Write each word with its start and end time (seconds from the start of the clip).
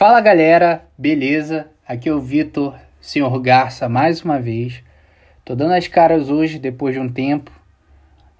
Fala 0.00 0.18
galera, 0.22 0.82
beleza? 0.96 1.66
Aqui 1.86 2.08
é 2.08 2.14
o 2.14 2.22
Vitor, 2.22 2.74
senhor 3.02 3.38
Garça, 3.38 3.86
mais 3.86 4.22
uma 4.22 4.40
vez. 4.40 4.82
Tô 5.44 5.54
dando 5.54 5.74
as 5.74 5.88
caras 5.88 6.30
hoje 6.30 6.58
depois 6.58 6.94
de 6.94 7.00
um 7.02 7.06
tempo. 7.06 7.50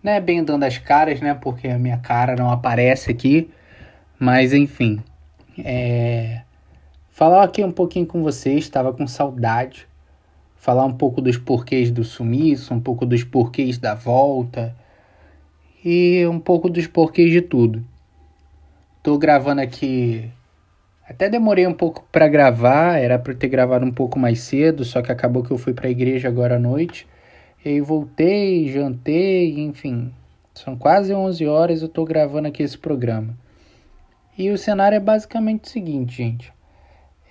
Não 0.03 0.11
é 0.11 0.23
bem 0.23 0.43
dando 0.43 0.65
as 0.65 0.79
caras, 0.79 1.21
né? 1.21 1.35
Porque 1.35 1.69
a 1.69 1.79
minha 1.79 1.99
cara 1.99 2.35
não 2.35 2.51
aparece 2.51 3.11
aqui. 3.11 3.51
Mas 4.19 4.54
enfim. 4.54 5.03
É... 5.59 6.41
Falar 7.11 7.45
aqui 7.45 7.62
um 7.62 7.72
pouquinho 7.72 8.06
com 8.06 8.22
vocês, 8.22 8.61
estava 8.64 8.90
com 8.95 9.06
saudade. 9.06 9.86
Falar 10.56 10.86
um 10.86 10.95
pouco 10.95 11.20
dos 11.20 11.36
porquês 11.36 11.90
do 11.90 12.04
sumiço, 12.04 12.72
um 12.72 12.80
pouco 12.80 13.04
dos 13.04 13.22
porquês 13.22 13.77
da 13.77 13.95
volta. 13.95 14.74
E 15.84 16.27
um 16.27 16.40
pouco 16.40 16.70
dos 16.70 16.86
porquês 16.86 17.30
de 17.30 17.42
tudo. 17.42 17.84
Tô 19.02 19.18
gravando 19.18 19.61
aqui 19.61 20.30
até 21.11 21.29
demorei 21.29 21.66
um 21.66 21.74
pouco 21.74 22.06
para 22.12 22.29
gravar, 22.29 22.96
era 22.96 23.18
para 23.18 23.34
ter 23.34 23.48
gravado 23.48 23.84
um 23.84 23.91
pouco 23.91 24.16
mais 24.16 24.42
cedo, 24.42 24.84
só 24.84 25.02
que 25.02 25.10
acabou 25.10 25.42
que 25.42 25.51
eu 25.51 25.59
fui 25.59 25.74
para 25.74 25.88
a 25.88 25.91
igreja 25.91 26.28
agora 26.28 26.55
à 26.55 26.59
noite. 26.59 27.05
E 27.64 27.68
aí 27.68 27.80
voltei, 27.80 28.68
jantei, 28.68 29.59
enfim. 29.59 30.12
São 30.54 30.77
quase 30.77 31.12
11 31.12 31.45
horas 31.48 31.82
eu 31.82 31.88
estou 31.88 32.04
gravando 32.04 32.46
aqui 32.46 32.62
esse 32.62 32.78
programa. 32.78 33.37
E 34.38 34.51
o 34.51 34.56
cenário 34.56 34.95
é 34.95 35.01
basicamente 35.01 35.65
o 35.65 35.68
seguinte, 35.68 36.16
gente. 36.16 36.52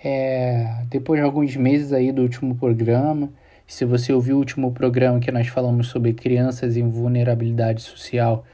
É, 0.04 0.84
depois 0.90 1.18
de 1.18 1.24
alguns 1.24 1.56
meses 1.56 1.90
aí 1.94 2.12
do 2.12 2.20
último 2.20 2.54
programa, 2.56 3.32
se 3.66 3.86
você 3.86 4.12
ouviu 4.12 4.36
o 4.36 4.40
último 4.40 4.72
programa 4.72 5.20
que 5.20 5.32
nós 5.32 5.48
falamos 5.48 5.88
sobre 5.88 6.12
crianças 6.12 6.76
em 6.76 6.86
vulnerabilidade 6.86 7.80
social, 7.80 8.44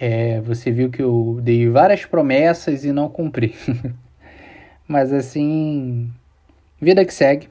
é, 0.00 0.40
você 0.40 0.70
viu 0.70 0.88
que 0.88 1.02
eu 1.02 1.38
dei 1.42 1.68
várias 1.68 2.06
promessas 2.06 2.82
e 2.82 2.92
não 2.92 3.10
cumpri. 3.10 3.54
Mas 4.90 5.12
assim, 5.12 6.10
vida 6.80 7.04
que 7.04 7.14
segue, 7.14 7.48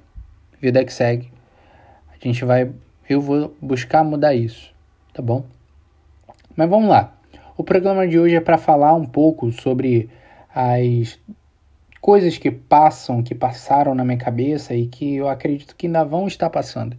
vida 0.60 0.84
que 0.84 0.92
segue. 0.92 1.32
A 2.12 2.16
gente 2.22 2.44
vai, 2.44 2.70
eu 3.10 3.22
vou 3.22 3.56
buscar 3.62 4.04
mudar 4.04 4.36
isso, 4.36 4.76
tá 5.14 5.22
bom? 5.22 5.46
Mas 6.54 6.70
vamos 6.70 6.90
lá. 6.90 7.16
O 7.56 7.64
programa 7.64 8.06
de 8.06 8.20
hoje 8.20 8.36
é 8.36 8.42
para 8.42 8.58
falar 8.58 8.94
um 8.94 9.06
pouco 9.06 9.54
sobre 9.54 10.10
as 10.54 11.18
coisas 12.02 12.38
que 12.38 12.52
passam, 12.52 13.24
que 13.24 13.34
passaram 13.34 13.96
na 13.96 14.04
minha 14.04 14.18
cabeça 14.18 14.76
e 14.76 14.88
que 14.88 15.16
eu 15.16 15.30
acredito 15.30 15.78
que 15.78 15.88
ainda 15.88 16.04
vão 16.04 16.28
estar 16.28 16.50
passando. 16.50 16.98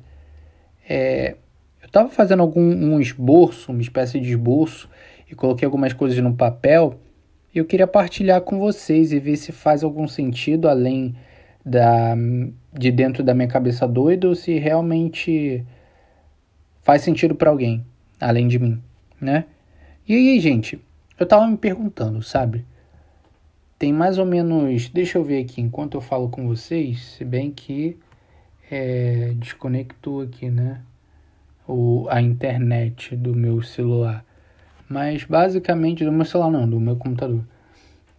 É, 0.88 1.36
eu 1.83 1.86
estava 1.86 2.08
fazendo 2.08 2.41
algum 2.41 2.62
um 2.62 2.98
esboço, 2.98 3.72
uma 3.72 3.83
espécie 3.83 4.18
de 4.18 4.30
esboço, 4.30 4.88
e 5.30 5.34
coloquei 5.34 5.66
algumas 5.66 5.92
coisas 5.92 6.18
no 6.18 6.34
papel 6.34 6.98
eu 7.58 7.64
queria 7.64 7.86
partilhar 7.86 8.40
com 8.42 8.58
vocês 8.58 9.12
e 9.12 9.18
ver 9.18 9.36
se 9.36 9.50
faz 9.52 9.82
algum 9.82 10.06
sentido 10.06 10.68
além 10.68 11.14
da, 11.64 12.14
de 12.72 12.90
dentro 12.90 13.22
da 13.22 13.34
minha 13.34 13.48
cabeça 13.48 13.86
doida 13.86 14.28
ou 14.28 14.34
se 14.34 14.58
realmente 14.58 15.64
faz 16.82 17.02
sentido 17.02 17.34
para 17.34 17.50
alguém 17.50 17.84
além 18.20 18.46
de 18.46 18.58
mim, 18.58 18.80
né? 19.20 19.46
E 20.06 20.14
aí, 20.14 20.40
gente, 20.40 20.80
eu 21.18 21.26
tava 21.26 21.46
me 21.46 21.56
perguntando, 21.56 22.22
sabe? 22.22 22.64
Tem 23.78 23.92
mais 23.92 24.18
ou 24.18 24.26
menos, 24.26 24.88
deixa 24.88 25.18
eu 25.18 25.24
ver 25.24 25.42
aqui 25.42 25.60
enquanto 25.60 25.94
eu 25.94 26.00
falo 26.00 26.28
com 26.28 26.46
vocês, 26.46 27.00
se 27.16 27.24
bem 27.24 27.50
que 27.50 27.96
é, 28.70 29.32
desconectou 29.36 30.20
aqui, 30.20 30.50
né? 30.50 30.82
O, 31.66 32.06
a 32.10 32.20
internet 32.20 33.16
do 33.16 33.34
meu 33.34 33.62
celular. 33.62 34.24
Mas 34.91 35.22
basicamente, 35.22 36.05
do 36.05 36.10
meu 36.10 36.24
celular 36.24 36.50
não, 36.50 36.69
do 36.69 36.80
meu 36.80 36.96
computador. 36.96 37.44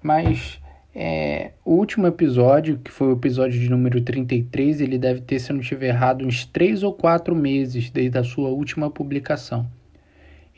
Mas 0.01 0.57
é, 0.95 1.51
o 1.65 1.73
último 1.73 2.07
episódio, 2.07 2.77
que 2.77 2.89
foi 2.89 3.09
o 3.09 3.17
episódio 3.17 3.59
de 3.59 3.69
número 3.69 3.99
33, 3.99 4.79
ele 4.79 4.97
deve 4.97 5.19
ter, 5.19 5.37
se 5.37 5.51
eu 5.51 5.55
não 5.55 5.61
estiver 5.61 5.89
errado, 5.89 6.25
uns 6.25 6.45
3 6.45 6.81
ou 6.83 6.93
4 6.93 7.35
meses 7.35 7.89
desde 7.89 8.17
a 8.17 8.23
sua 8.23 8.47
última 8.47 8.89
publicação. 8.89 9.69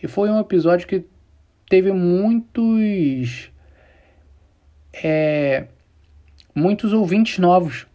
E 0.03 0.07
foi 0.07 0.29
um 0.29 0.39
episódio 0.39 0.87
que 0.87 1.03
teve 1.67 1.91
muitos. 1.91 3.51
É, 4.93 5.65
muitos 6.53 6.93
ouvintes 6.93 7.39
novos. 7.39 7.87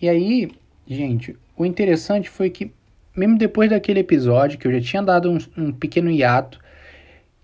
E 0.00 0.08
aí, 0.08 0.50
gente, 0.88 1.36
o 1.54 1.66
interessante 1.66 2.30
foi 2.30 2.48
que, 2.48 2.72
mesmo 3.14 3.36
depois 3.36 3.68
daquele 3.68 4.00
episódio, 4.00 4.58
que 4.58 4.66
eu 4.66 4.72
já 4.72 4.80
tinha 4.80 5.02
dado 5.02 5.30
um, 5.30 5.38
um 5.58 5.70
pequeno 5.70 6.10
hiato, 6.10 6.63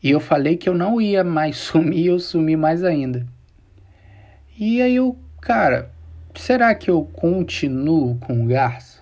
e 0.02 0.10
eu 0.10 0.20
falei 0.20 0.56
que 0.56 0.68
eu 0.68 0.74
não 0.74 1.00
ia 1.00 1.22
mais 1.22 1.56
sumir, 1.58 2.06
eu 2.06 2.18
sumi 2.18 2.56
mais 2.56 2.82
ainda. 2.82 3.26
E 4.58 4.80
aí 4.82 4.96
eu, 4.96 5.18
cara, 5.40 5.90
será 6.34 6.74
que 6.74 6.90
eu 6.90 7.02
continuo 7.04 8.18
com 8.18 8.42
o 8.42 8.46
Garça? 8.46 9.00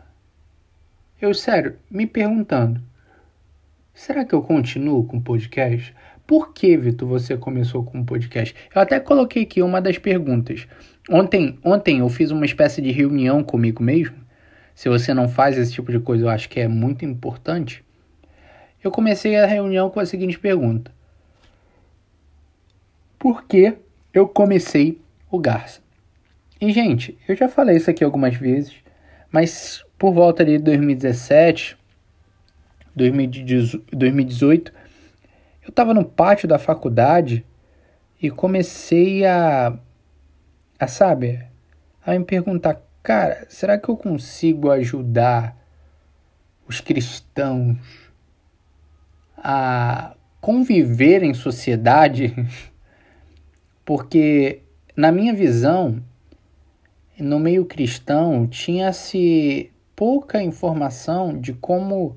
Eu, 1.21 1.35
sério, 1.35 1.77
me 1.91 2.07
perguntando, 2.07 2.81
será 3.93 4.25
que 4.25 4.35
eu 4.35 4.41
continuo 4.41 5.05
com 5.05 5.17
o 5.17 5.23
podcast? 5.23 5.95
Por 6.25 6.53
que, 6.53 6.77
Vitor, 6.77 7.09
você 7.09 7.37
começou 7.37 7.83
com 7.83 8.01
o 8.01 8.05
podcast? 8.05 8.55
Eu 8.73 8.83
até 8.83 9.01
coloquei 9.01 9.43
aqui 9.45 9.63
uma 9.63 9.81
das 9.81 9.99
perguntas. 9.99 10.69
Ontem, 11.11 11.59
ontem 11.65 12.01
eu 12.01 12.09
fiz 12.09 12.31
uma 12.31 12.45
espécie 12.45 12.83
de 12.83 12.93
reunião 12.93 13.43
comigo 13.43 13.83
mesmo. 13.83 14.17
Se 14.75 14.89
você 14.89 15.13
não 15.15 15.27
faz 15.27 15.59
esse 15.59 15.73
tipo 15.73 15.91
de 15.91 15.99
coisa, 15.99 16.27
eu 16.27 16.29
acho 16.29 16.49
que 16.49 16.61
é 16.61 16.69
muito 16.69 17.05
importante. 17.05 17.83
Eu 18.83 18.91
comecei 18.91 19.37
a 19.37 19.47
reunião 19.47 19.91
com 19.91 20.01
a 20.01 20.07
seguinte 20.07 20.39
pergunta: 20.39 20.93
Por 23.19 23.45
que 23.45 23.77
eu 24.13 24.29
comecei 24.29 25.01
o 25.31 25.39
Garça? 25.39 25.81
E, 26.61 26.73
gente, 26.73 27.19
eu 27.29 27.37
já 27.37 27.49
falei 27.49 27.77
isso 27.77 27.91
aqui 27.91 28.03
algumas 28.03 28.35
vezes, 28.37 28.75
mas 29.31 29.85
por 29.99 30.13
volta 30.13 30.45
de 30.45 30.59
2017, 30.59 31.77
2018, 32.95 34.73
eu 35.63 35.71
estava 35.71 35.93
no 35.93 36.05
pátio 36.05 36.49
da 36.49 36.59
faculdade 36.59 37.45
e 38.21 38.31
comecei 38.31 39.25
a, 39.25 39.79
a, 40.79 40.87
sabe, 40.87 41.45
a 42.05 42.19
me 42.19 42.25
perguntar, 42.25 42.81
cara, 43.03 43.47
será 43.49 43.79
que 43.79 43.89
eu 43.89 43.97
consigo 43.97 44.71
ajudar 44.71 45.57
os 46.67 46.81
cristãos 46.81 47.77
a 49.43 50.15
conviver 50.41 51.23
em 51.23 51.35
sociedade, 51.35 52.35
porque 53.85 54.63
na 54.97 55.13
minha 55.13 55.33
visão, 55.33 56.03
no 57.19 57.39
meio 57.39 57.65
cristão, 57.65 58.47
tinha-se 58.47 59.73
pouca 59.95 60.43
informação 60.43 61.39
de 61.39 61.53
como 61.53 62.17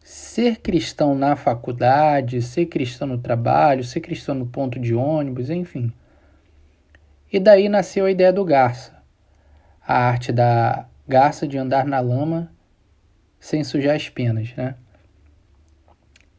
ser 0.00 0.60
cristão 0.60 1.14
na 1.14 1.36
faculdade, 1.36 2.42
ser 2.42 2.66
cristão 2.66 3.06
no 3.06 3.18
trabalho, 3.18 3.84
ser 3.84 4.00
cristão 4.00 4.34
no 4.34 4.46
ponto 4.46 4.78
de 4.78 4.94
ônibus, 4.94 5.48
enfim. 5.48 5.92
E 7.32 7.38
daí 7.38 7.68
nasceu 7.68 8.04
a 8.04 8.10
ideia 8.10 8.32
do 8.32 8.44
garça, 8.44 8.92
a 9.86 9.94
arte 9.94 10.32
da 10.32 10.86
garça 11.08 11.46
de 11.46 11.56
andar 11.56 11.86
na 11.86 12.00
lama 12.00 12.52
sem 13.40 13.64
sujar 13.64 13.96
as 13.96 14.08
penas, 14.08 14.54
né? 14.54 14.74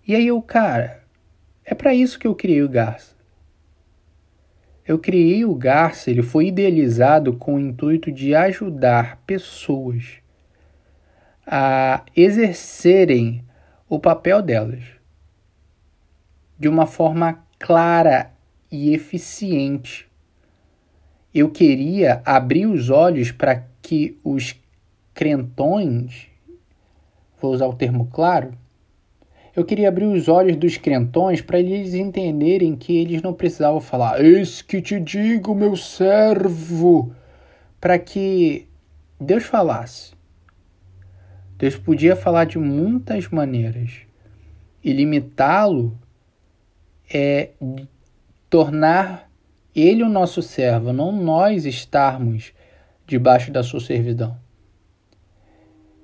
E 0.06 0.16
aí 0.16 0.28
eu, 0.28 0.42
cara, 0.42 1.02
é 1.64 1.74
para 1.74 1.94
isso 1.94 2.20
que 2.20 2.28
eu 2.28 2.36
criei 2.36 2.62
o 2.62 2.70
Garça. 2.70 3.16
Eu 4.86 5.00
criei 5.00 5.46
o 5.46 5.56
Garça, 5.56 6.12
ele 6.12 6.22
foi 6.22 6.48
idealizado 6.48 7.34
com 7.34 7.56
o 7.56 7.60
intuito 7.60 8.12
de 8.12 8.36
ajudar 8.36 9.22
pessoas 9.26 10.18
a 11.48 12.04
exercerem 12.16 13.46
o 13.88 13.98
papel 13.98 14.42
delas 14.42 14.84
de 16.60 16.68
uma 16.68 16.86
forma 16.86 17.46
clara 17.58 18.34
e 18.70 18.94
eficiente. 18.94 20.10
Eu 21.34 21.50
queria 21.50 22.22
abrir 22.26 22.66
os 22.66 22.90
olhos 22.90 23.32
para 23.32 23.66
que 23.82 24.20
os 24.24 24.56
crentões, 25.14 26.28
vou 27.42 27.54
usar 27.54 27.68
o 27.68 27.76
termo 27.76 28.08
claro, 28.08 28.58
eu 29.56 29.64
queria 29.64 29.88
abrir 29.88 30.06
os 30.06 30.28
olhos 30.28 30.56
dos 30.56 30.78
crentões 30.78 31.42
para 31.42 31.60
eles 31.60 31.94
entenderem 31.94 32.76
que 32.76 32.98
eles 32.98 33.22
não 33.22 33.34
precisavam 33.34 33.80
falar, 33.80 34.24
eis 34.24 34.62
que 34.62 34.82
te 34.82 35.00
digo, 35.00 35.54
meu 35.54 35.76
servo, 35.76 37.14
para 37.80 38.00
que 38.00 38.68
Deus 39.20 39.44
falasse. 39.44 40.14
Deus 41.58 41.76
podia 41.76 42.16
falar 42.16 42.46
de 42.46 42.58
muitas 42.58 43.30
maneiras 43.30 44.02
e 44.84 44.92
limitá-lo 44.92 45.98
é 47.14 47.52
tornar 48.50 49.30
ele 49.76 50.04
o 50.04 50.10
nosso 50.10 50.42
servo, 50.42 50.92
não 50.92 51.12
nós 51.12 51.66
estarmos 51.66 52.54
debaixo 53.06 53.52
da 53.52 53.64
sua 53.64 53.80
servidão. 53.80 54.43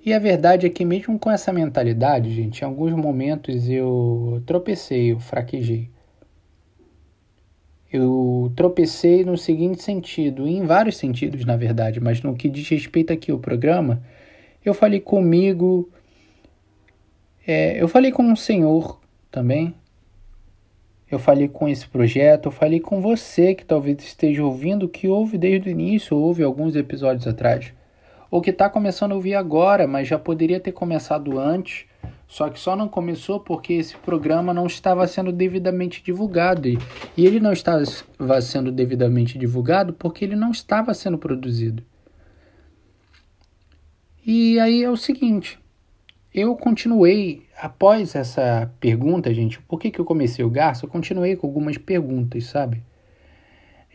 E 0.10 0.14
a 0.14 0.18
verdade 0.18 0.66
é 0.66 0.72
que, 0.72 0.84
mesmo 0.84 1.20
com 1.20 1.30
essa 1.30 1.54
mentalidade, 1.54 2.34
gente, 2.34 2.62
em 2.62 2.66
alguns 2.66 2.94
momentos 2.94 3.70
eu 3.70 4.42
tropecei, 4.44 5.12
eu 5.12 5.20
fraquejei. 5.20 5.88
eu 7.94 8.52
tropecei 8.56 9.24
no 9.24 9.38
seguinte 9.38 9.84
sentido, 9.84 10.48
em 10.48 10.66
vários 10.66 10.98
sentidos, 10.98 11.46
na 11.46 11.56
verdade, 11.56 12.00
mas 12.00 12.24
no 12.24 12.36
que 12.36 12.50
diz 12.50 12.68
respeito 12.70 13.14
aqui 13.14 13.30
ao 13.30 13.38
programa, 13.38 14.02
eu 14.66 14.74
falei 14.74 15.00
comigo, 15.00 15.88
é, 17.46 17.80
eu 17.80 17.88
falei 17.88 18.12
com 18.12 18.34
o 18.34 18.36
Senhor 18.36 19.00
também, 19.30 19.76
eu 21.12 21.20
falei 21.20 21.48
com 21.48 21.70
esse 21.70 21.88
projeto, 21.88 22.48
eu 22.48 22.52
falei 22.52 22.80
com 22.80 23.00
você 23.00 23.54
que 23.54 23.64
talvez 23.64 24.04
esteja 24.04 24.44
ouvindo, 24.44 24.90
que 24.90 25.08
ouve 25.08 25.38
desde 25.38 25.70
o 25.70 25.72
início, 25.72 26.18
ouve 26.18 26.42
alguns 26.42 26.76
episódios 26.76 27.28
atrás, 27.28 27.74
ou 28.30 28.42
que 28.42 28.52
está 28.52 28.70
começando 28.70 29.14
a 29.14 29.16
ouvir 29.16 29.36
agora, 29.36 29.88
mas 29.88 30.08
já 30.08 30.20
poderia 30.20 30.60
ter 30.60 30.72
começado 30.72 31.40
antes, 31.40 31.86
só 32.28 32.50
que 32.50 32.60
só 32.60 32.76
não 32.76 32.88
começou 32.88 33.40
porque 33.40 33.74
esse 33.74 33.98
programa 33.98 34.54
não 34.54 34.68
estava 34.68 35.08
sendo 35.08 35.32
devidamente 35.32 36.04
divulgado. 36.04 36.68
E, 36.68 36.78
e 37.18 37.26
ele 37.26 37.40
não 37.40 37.52
estava 37.52 37.84
sendo 38.42 38.72
devidamente 38.72 39.38
divulgado 39.38 39.94
porque 39.94 40.24
ele 40.26 40.36
não 40.36 40.52
estava 40.52 40.94
sendo 40.94 41.18
produzido. 41.18 41.84
E 44.26 44.60
aí 44.60 44.84
é 44.84 44.90
o 44.92 44.98
seguinte, 44.98 45.58
eu 46.32 46.56
continuei, 46.56 47.48
após 47.60 48.14
essa 48.14 48.72
pergunta, 48.80 49.34
gente, 49.34 49.60
por 49.62 49.80
que, 49.80 49.90
que 49.90 50.00
eu 50.00 50.06
comecei 50.06 50.46
o 50.46 50.50
Garça? 50.50 50.86
Eu 50.86 50.90
continuei 50.90 51.36
com 51.36 51.48
algumas 51.48 51.78
perguntas, 51.80 52.46
sabe? 52.46 52.84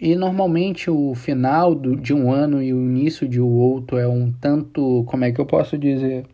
E 0.01 0.17
normalmente 0.17 0.91
o 0.91 1.15
final 1.15 1.75
do, 1.75 1.97
de 1.97 2.13
um 2.13 2.33
ano 2.33 2.63
e 2.63 2.73
o 2.73 2.83
início 2.83 3.29
de 3.29 3.41
outro 3.41 3.97
é 3.97 4.09
um 4.09 4.33
tanto, 4.33 5.05
como 5.07 5.25
é 5.25 5.33
que 5.33 5.41
eu 5.41 5.47
posso 5.47 5.79
dizer? 5.79 6.27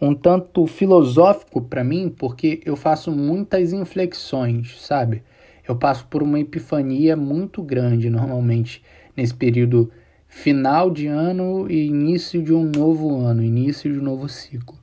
Um 0.00 0.14
tanto 0.14 0.66
filosófico 0.66 1.60
para 1.60 1.84
mim, 1.84 2.08
porque 2.08 2.60
eu 2.64 2.74
faço 2.74 3.12
muitas 3.12 3.72
inflexões, 3.72 4.80
sabe? 4.80 5.22
Eu 5.68 5.76
passo 5.76 6.06
por 6.06 6.22
uma 6.22 6.40
epifania 6.40 7.16
muito 7.16 7.62
grande 7.62 8.08
normalmente 8.08 8.82
nesse 9.16 9.34
período 9.34 9.90
final 10.28 10.90
de 10.90 11.06
ano 11.06 11.70
e 11.70 11.86
início 11.86 12.42
de 12.42 12.52
um 12.52 12.64
novo 12.64 13.16
ano, 13.18 13.42
início 13.42 13.92
de 13.92 13.98
um 13.98 14.02
novo 14.02 14.28
ciclo. 14.28 14.78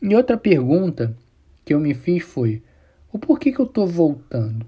E 0.00 0.14
outra 0.14 0.36
pergunta 0.36 1.16
que 1.64 1.74
eu 1.74 1.80
me 1.80 1.94
fiz 1.94 2.22
foi: 2.22 2.62
o 3.16 3.18
porquê 3.18 3.50
que 3.50 3.58
eu 3.58 3.64
estou 3.64 3.86
voltando? 3.86 4.66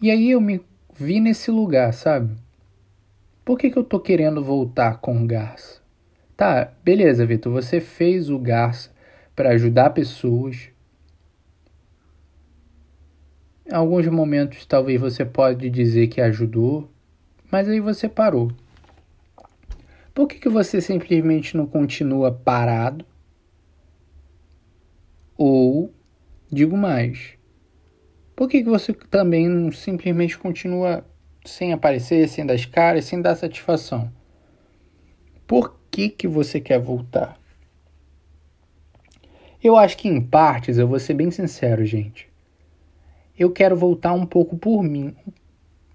E 0.00 0.10
aí 0.10 0.30
eu 0.30 0.40
me 0.40 0.64
vi 0.94 1.20
nesse 1.20 1.50
lugar, 1.50 1.92
sabe? 1.92 2.34
Por 3.44 3.58
que, 3.58 3.70
que 3.70 3.76
eu 3.76 3.82
estou 3.82 4.00
querendo 4.00 4.42
voltar 4.42 4.98
com 4.98 5.22
o 5.22 5.26
Garça? 5.26 5.82
Tá, 6.34 6.72
beleza, 6.82 7.26
Vitor, 7.26 7.52
você 7.52 7.80
fez 7.80 8.30
o 8.30 8.38
Garça 8.38 8.90
para 9.36 9.50
ajudar 9.50 9.90
pessoas, 9.90 10.70
em 13.70 13.74
alguns 13.74 14.06
momentos 14.08 14.64
talvez 14.64 14.98
você 14.98 15.26
pode 15.26 15.68
dizer 15.68 16.06
que 16.06 16.20
ajudou, 16.22 16.90
mas 17.50 17.68
aí 17.68 17.78
você 17.78 18.08
parou. 18.08 18.50
Por 20.14 20.26
que, 20.26 20.38
que 20.38 20.48
você 20.48 20.80
simplesmente 20.80 21.58
não 21.58 21.66
continua 21.66 22.32
parado? 22.32 23.04
Ou, 25.36 25.92
digo 26.52 26.76
mais, 26.76 27.30
por 28.36 28.48
que, 28.48 28.62
que 28.62 28.68
você 28.68 28.92
também 28.92 29.48
não 29.48 29.72
simplesmente 29.72 30.38
continua 30.38 31.04
sem 31.44 31.72
aparecer, 31.72 32.28
sem 32.28 32.44
dar 32.44 32.54
as 32.54 32.66
caras, 32.66 33.04
sem 33.04 33.20
dar 33.20 33.34
satisfação? 33.34 34.12
Por 35.46 35.76
que, 35.90 36.08
que 36.08 36.28
você 36.28 36.60
quer 36.60 36.78
voltar? 36.78 37.38
Eu 39.62 39.76
acho 39.76 39.96
que 39.96 40.08
em 40.08 40.20
partes, 40.20 40.76
eu 40.76 40.86
vou 40.86 40.98
ser 40.98 41.14
bem 41.14 41.30
sincero, 41.30 41.84
gente 41.84 42.32
eu 43.38 43.50
quero 43.50 43.76
voltar 43.76 44.12
um 44.12 44.26
pouco 44.26 44.56
por 44.56 44.82
mim. 44.82 45.14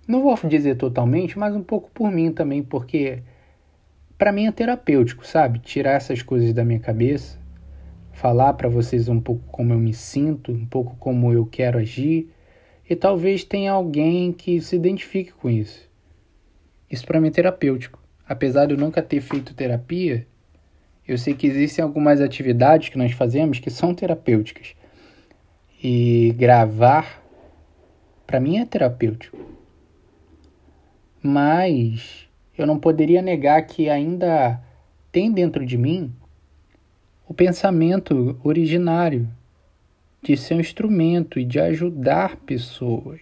Não 0.08 0.22
vou 0.22 0.36
dizer 0.48 0.76
totalmente, 0.76 1.38
mas 1.38 1.56
um 1.56 1.64
pouco 1.64 1.90
por 1.94 2.12
mim 2.12 2.32
também, 2.32 2.64
porque 2.64 3.22
para 4.18 4.32
mim 4.32 4.48
é 4.48 4.52
terapêutico, 4.52 5.26
sabe? 5.26 5.60
Tirar 5.60 5.94
essas 5.94 6.22
coisas 6.22 6.54
da 6.54 6.64
minha 6.64 6.80
cabeça, 6.80 7.38
falar 8.18 8.54
para 8.54 8.68
vocês 8.68 9.08
um 9.08 9.22
pouco 9.22 9.44
como 9.52 9.74
eu 9.74 9.78
me 9.78 9.94
sinto, 9.94 10.52
um 10.52 10.66
pouco 10.66 10.96
como 10.98 11.32
eu 11.32 11.46
quero 11.46 11.78
agir, 11.78 12.34
e 12.90 12.96
talvez 12.96 13.44
tenha 13.44 13.72
alguém 13.72 14.32
que 14.32 14.60
se 14.60 14.76
identifique 14.76 15.32
com 15.34 15.48
isso. 15.48 15.88
Isso 16.90 17.06
para 17.06 17.22
mim 17.22 17.28
é 17.28 17.32
terapêutico. 17.32 18.02
Apesar 18.28 18.66
de 18.66 18.74
eu 18.74 18.78
nunca 18.78 19.04
ter 19.04 19.22
feito 19.22 19.54
terapia, 19.54 20.26
eu 21.08 21.16
sei 21.16 21.36
que 21.36 21.46
existem 21.46 21.84
algumas 21.84 22.20
atividades 22.20 22.90
que 22.90 22.98
nós 22.98 23.12
fazemos 23.12 23.60
que 23.60 23.70
são 23.70 23.94
terapêuticas. 23.94 24.76
E 25.82 26.34
gravar 26.36 27.24
para 28.26 28.40
mim 28.40 28.58
é 28.58 28.66
terapêutico. 28.66 29.38
Mas 31.22 32.28
eu 32.58 32.66
não 32.66 32.80
poderia 32.80 33.22
negar 33.22 33.62
que 33.62 33.90
ainda 33.90 34.60
tem 35.12 35.32
dentro 35.32 35.64
de 35.64 35.78
mim 35.78 36.12
o 37.28 37.34
pensamento 37.34 38.40
originário 38.44 39.28
de 40.22 40.38
ser 40.38 40.56
um 40.56 40.60
instrumento 40.60 41.40
e 41.40 41.44
de 41.44 41.60
ajudar 41.60 42.38
pessoas. 42.38 43.20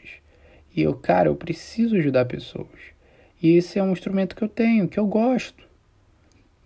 E 0.75 0.81
eu, 0.81 0.94
cara, 0.94 1.30
eu 1.30 1.36
preciso 1.36 1.96
ajudar 1.96 2.25
pessoas. 2.25 2.68
E 3.42 3.56
esse 3.57 3.80
é 3.80 3.84
um 3.84 3.92
instrumento 3.92 4.36
que 4.36 4.44
eu 4.44 4.50
tenho, 4.50 4.88
que 4.88 5.00
eu 5.00 5.07
gosto. 5.07 5.66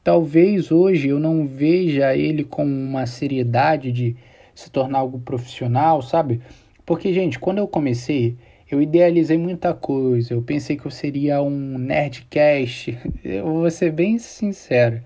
Talvez 0.04 0.72
hoje 0.72 1.10
eu 1.10 1.20
não 1.20 1.48
veja 1.48 2.16
ele 2.16 2.44
com 2.44 2.66
uma 2.66 3.06
seriedade 3.06 3.92
de 3.92 4.16
se 4.56 4.70
tornar 4.70 5.00
algo 5.00 5.20
profissional, 5.20 6.02
sabe? 6.02 6.42
Porque, 6.86 7.14
gente, 7.14 7.38
quando 7.38 7.60
eu 7.60 7.68
comecei, 7.68 8.36
eu 8.70 8.82
idealizei 8.82 9.38
muita 9.38 9.74
coisa. 9.74 10.34
Eu 10.34 10.42
pensei 10.42 10.78
que 10.78 10.86
eu 10.86 10.92
seria 10.92 11.42
um 11.42 11.78
nerdcast. 11.78 12.98
Eu 13.24 13.46
vou 13.46 13.70
ser 13.70 13.92
bem 13.92 14.18
sincero. 14.18 15.02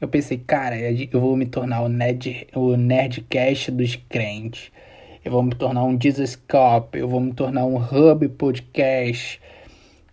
Eu 0.00 0.08
pensei, 0.08 0.38
cara, 0.38 0.76
eu 0.78 1.20
vou 1.20 1.36
me 1.36 1.46
tornar 1.46 1.82
o, 1.82 1.88
nerd, 1.88 2.46
o 2.54 2.76
nerdcast 2.76 3.70
dos 3.70 3.96
crentes. 4.08 4.70
Eu 5.24 5.32
vou 5.32 5.42
me 5.42 5.54
tornar 5.54 5.84
um 5.84 6.00
Jesuscope. 6.00 6.98
Eu 6.98 7.08
vou 7.08 7.20
me 7.20 7.32
tornar 7.32 7.64
um 7.64 7.76
Hub 7.76 8.28
Podcast. 8.28 9.40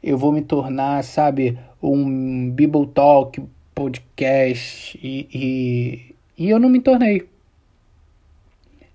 Eu 0.02 0.18
vou 0.18 0.32
me 0.32 0.42
tornar, 0.42 1.04
sabe, 1.04 1.58
um 1.82 2.50
Bible 2.50 2.88
Talk 2.88 3.42
Podcast. 3.74 5.00
E, 5.02 5.28
e, 5.34 6.16
e 6.38 6.50
eu 6.50 6.60
não 6.60 6.70
me 6.70 6.80
tornei. 6.80 7.28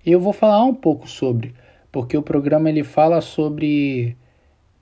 Eu 0.05 0.19
vou 0.19 0.33
falar 0.33 0.65
um 0.65 0.75
pouco 0.75 1.09
sobre 1.09 1.55
porque 1.93 2.17
o 2.17 2.23
programa 2.23 2.69
ele 2.69 2.85
fala 2.85 3.21
sobre 3.21 4.17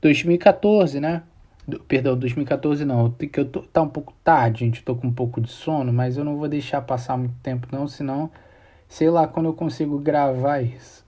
2014, 0.00 1.00
né? 1.00 1.22
Do, 1.68 1.78
perdão, 1.80 2.16
2014 2.16 2.82
não, 2.86 3.10
que 3.10 3.38
eu 3.38 3.44
tô, 3.44 3.60
tá 3.60 3.82
um 3.82 3.88
pouco 3.88 4.14
tarde, 4.24 4.60
gente, 4.60 4.82
tô 4.82 4.96
com 4.96 5.08
um 5.08 5.12
pouco 5.12 5.38
de 5.38 5.50
sono, 5.50 5.92
mas 5.92 6.16
eu 6.16 6.24
não 6.24 6.38
vou 6.38 6.48
deixar 6.48 6.80
passar 6.80 7.18
muito 7.18 7.34
tempo 7.42 7.68
não, 7.70 7.86
senão 7.86 8.30
sei 8.88 9.10
lá 9.10 9.28
quando 9.28 9.46
eu 9.46 9.52
consigo 9.52 9.98
gravar 9.98 10.62
isso. 10.62 11.04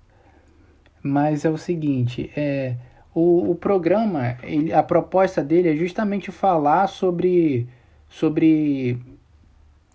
Mas 1.03 1.47
é 1.47 1.51
o 1.51 1.57
seguinte, 1.57 2.31
é 2.37 2.77
o, 3.15 3.51
o 3.53 3.55
programa, 3.55 4.37
ele, 4.43 4.71
a 4.71 4.83
proposta 4.83 5.43
dele 5.43 5.71
é 5.71 5.77
justamente 5.77 6.31
falar 6.31 6.87
sobre 6.89 7.67
sobre 8.07 8.99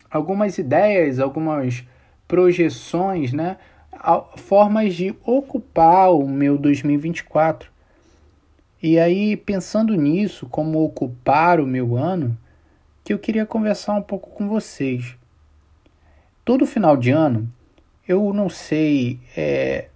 algumas 0.09 0.57
ideias, 0.57 1.19
algumas 1.19 1.83
projeções, 2.27 3.33
né? 3.33 3.57
formas 4.35 4.93
de 4.93 5.15
ocupar 5.23 6.11
o 6.11 6.27
meu 6.27 6.57
2024. 6.57 7.74
E 8.81 8.99
aí, 8.99 9.35
pensando 9.35 9.95
nisso, 9.95 10.47
como 10.47 10.83
ocupar 10.83 11.59
o 11.59 11.65
meu 11.65 11.95
ano, 11.95 12.37
que 13.03 13.13
eu 13.13 13.19
queria 13.19 13.45
conversar 13.45 13.93
um 13.93 14.01
pouco 14.01 14.29
com 14.31 14.47
vocês. 14.47 15.15
Todo 16.43 16.65
final 16.65 16.97
de 16.97 17.11
ano, 17.11 17.51
eu 18.07 18.33
não 18.33 18.49
sei 18.49 19.19
é, 19.35 19.89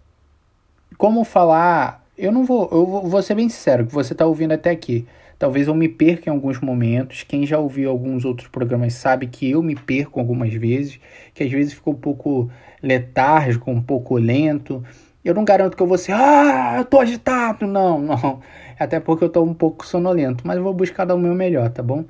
como 0.97 1.23
falar. 1.23 2.05
Eu 2.17 2.31
não 2.31 2.43
vou, 2.43 2.69
eu 2.71 2.85
vou 2.85 3.21
ser 3.21 3.35
bem 3.35 3.49
sincero, 3.49 3.85
que 3.85 3.93
você 3.93 4.13
está 4.13 4.25
ouvindo 4.25 4.51
até 4.51 4.69
aqui. 4.69 5.07
Talvez 5.39 5.67
eu 5.67 5.73
me 5.73 5.87
perca 5.87 6.29
em 6.29 6.33
alguns 6.33 6.59
momentos. 6.59 7.23
Quem 7.23 7.45
já 7.45 7.57
ouviu 7.57 7.89
alguns 7.89 8.25
outros 8.25 8.49
programas 8.49 8.93
sabe 8.93 9.25
que 9.25 9.49
eu 9.49 9.63
me 9.63 9.73
perco 9.73 10.19
algumas 10.19 10.53
vezes, 10.53 10.99
que 11.33 11.43
às 11.43 11.49
vezes 11.49 11.73
fica 11.73 11.89
um 11.89 11.95
pouco 11.95 12.51
letárgico, 12.83 13.71
um 13.71 13.81
pouco 13.81 14.17
lento. 14.17 14.83
Eu 15.23 15.33
não 15.33 15.45
garanto 15.45 15.77
que 15.77 15.81
eu 15.81 15.87
vou 15.87 15.97
ser, 15.97 16.11
ah, 16.11 16.75
eu 16.77 16.85
tô 16.85 16.99
agitado. 16.99 17.65
Não, 17.65 17.97
não. 18.03 18.41
Até 18.79 18.99
porque 18.99 19.25
eu 19.25 19.29
tô 19.29 19.43
um 19.43 19.53
pouco 19.53 19.85
sonolento, 19.85 20.47
mas 20.47 20.57
vou 20.57 20.73
buscar 20.73 21.05
dar 21.05 21.15
o 21.15 21.19
meu 21.19 21.35
melhor, 21.35 21.69
tá 21.69 21.83
bom? 21.83 22.05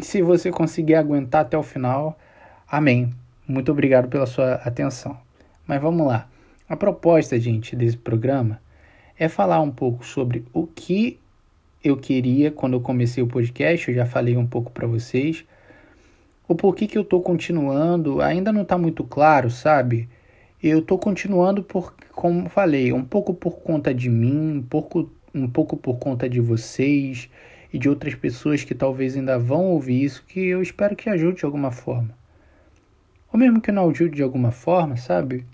Se 0.00 0.20
você 0.20 0.50
conseguir 0.50 0.94
aguentar 0.94 1.42
até 1.42 1.56
o 1.56 1.62
final, 1.62 2.18
amém. 2.68 3.10
Muito 3.48 3.72
obrigado 3.72 4.08
pela 4.08 4.26
sua 4.26 4.54
atenção. 4.56 5.18
Mas 5.66 5.80
vamos 5.80 6.06
lá. 6.06 6.28
A 6.68 6.76
proposta, 6.76 7.40
gente, 7.40 7.74
desse 7.74 7.96
programa 7.96 8.60
é 9.18 9.28
falar 9.28 9.60
um 9.60 9.70
pouco 9.70 10.04
sobre 10.04 10.44
o 10.52 10.66
que 10.66 11.18
eu 11.82 11.96
queria 11.96 12.50
quando 12.50 12.74
eu 12.74 12.80
comecei 12.80 13.22
o 13.22 13.26
podcast, 13.26 13.88
eu 13.88 13.94
já 13.94 14.06
falei 14.06 14.36
um 14.36 14.46
pouco 14.46 14.70
para 14.70 14.86
vocês. 14.86 15.44
O 16.46 16.54
porquê 16.54 16.86
que 16.86 16.98
eu 16.98 17.02
estou 17.02 17.22
continuando 17.22 18.20
ainda 18.20 18.52
não 18.52 18.62
está 18.62 18.76
muito 18.76 19.02
claro, 19.04 19.50
sabe? 19.50 20.08
Eu 20.62 20.80
estou 20.80 20.98
continuando 20.98 21.62
por, 21.62 21.94
como 22.12 22.48
falei, 22.48 22.92
um 22.92 23.04
pouco 23.04 23.32
por 23.32 23.60
conta 23.60 23.94
de 23.94 24.10
mim, 24.10 24.58
um 24.58 24.62
pouco, 24.62 25.10
um 25.34 25.48
pouco 25.48 25.76
por 25.76 25.98
conta 25.98 26.28
de 26.28 26.40
vocês 26.40 27.30
e 27.72 27.78
de 27.78 27.88
outras 27.88 28.14
pessoas 28.14 28.64
que 28.64 28.74
talvez 28.74 29.16
ainda 29.16 29.38
vão 29.38 29.66
ouvir 29.66 30.02
isso, 30.02 30.24
que 30.26 30.40
eu 30.40 30.60
espero 30.60 30.96
que 30.96 31.08
ajude 31.08 31.38
de 31.38 31.44
alguma 31.44 31.70
forma. 31.70 32.14
Ou 33.32 33.38
mesmo 33.38 33.60
que 33.60 33.70
não 33.70 33.88
ajude 33.88 34.16
de 34.16 34.22
alguma 34.22 34.50
forma, 34.50 34.96
sabe? 34.96 35.46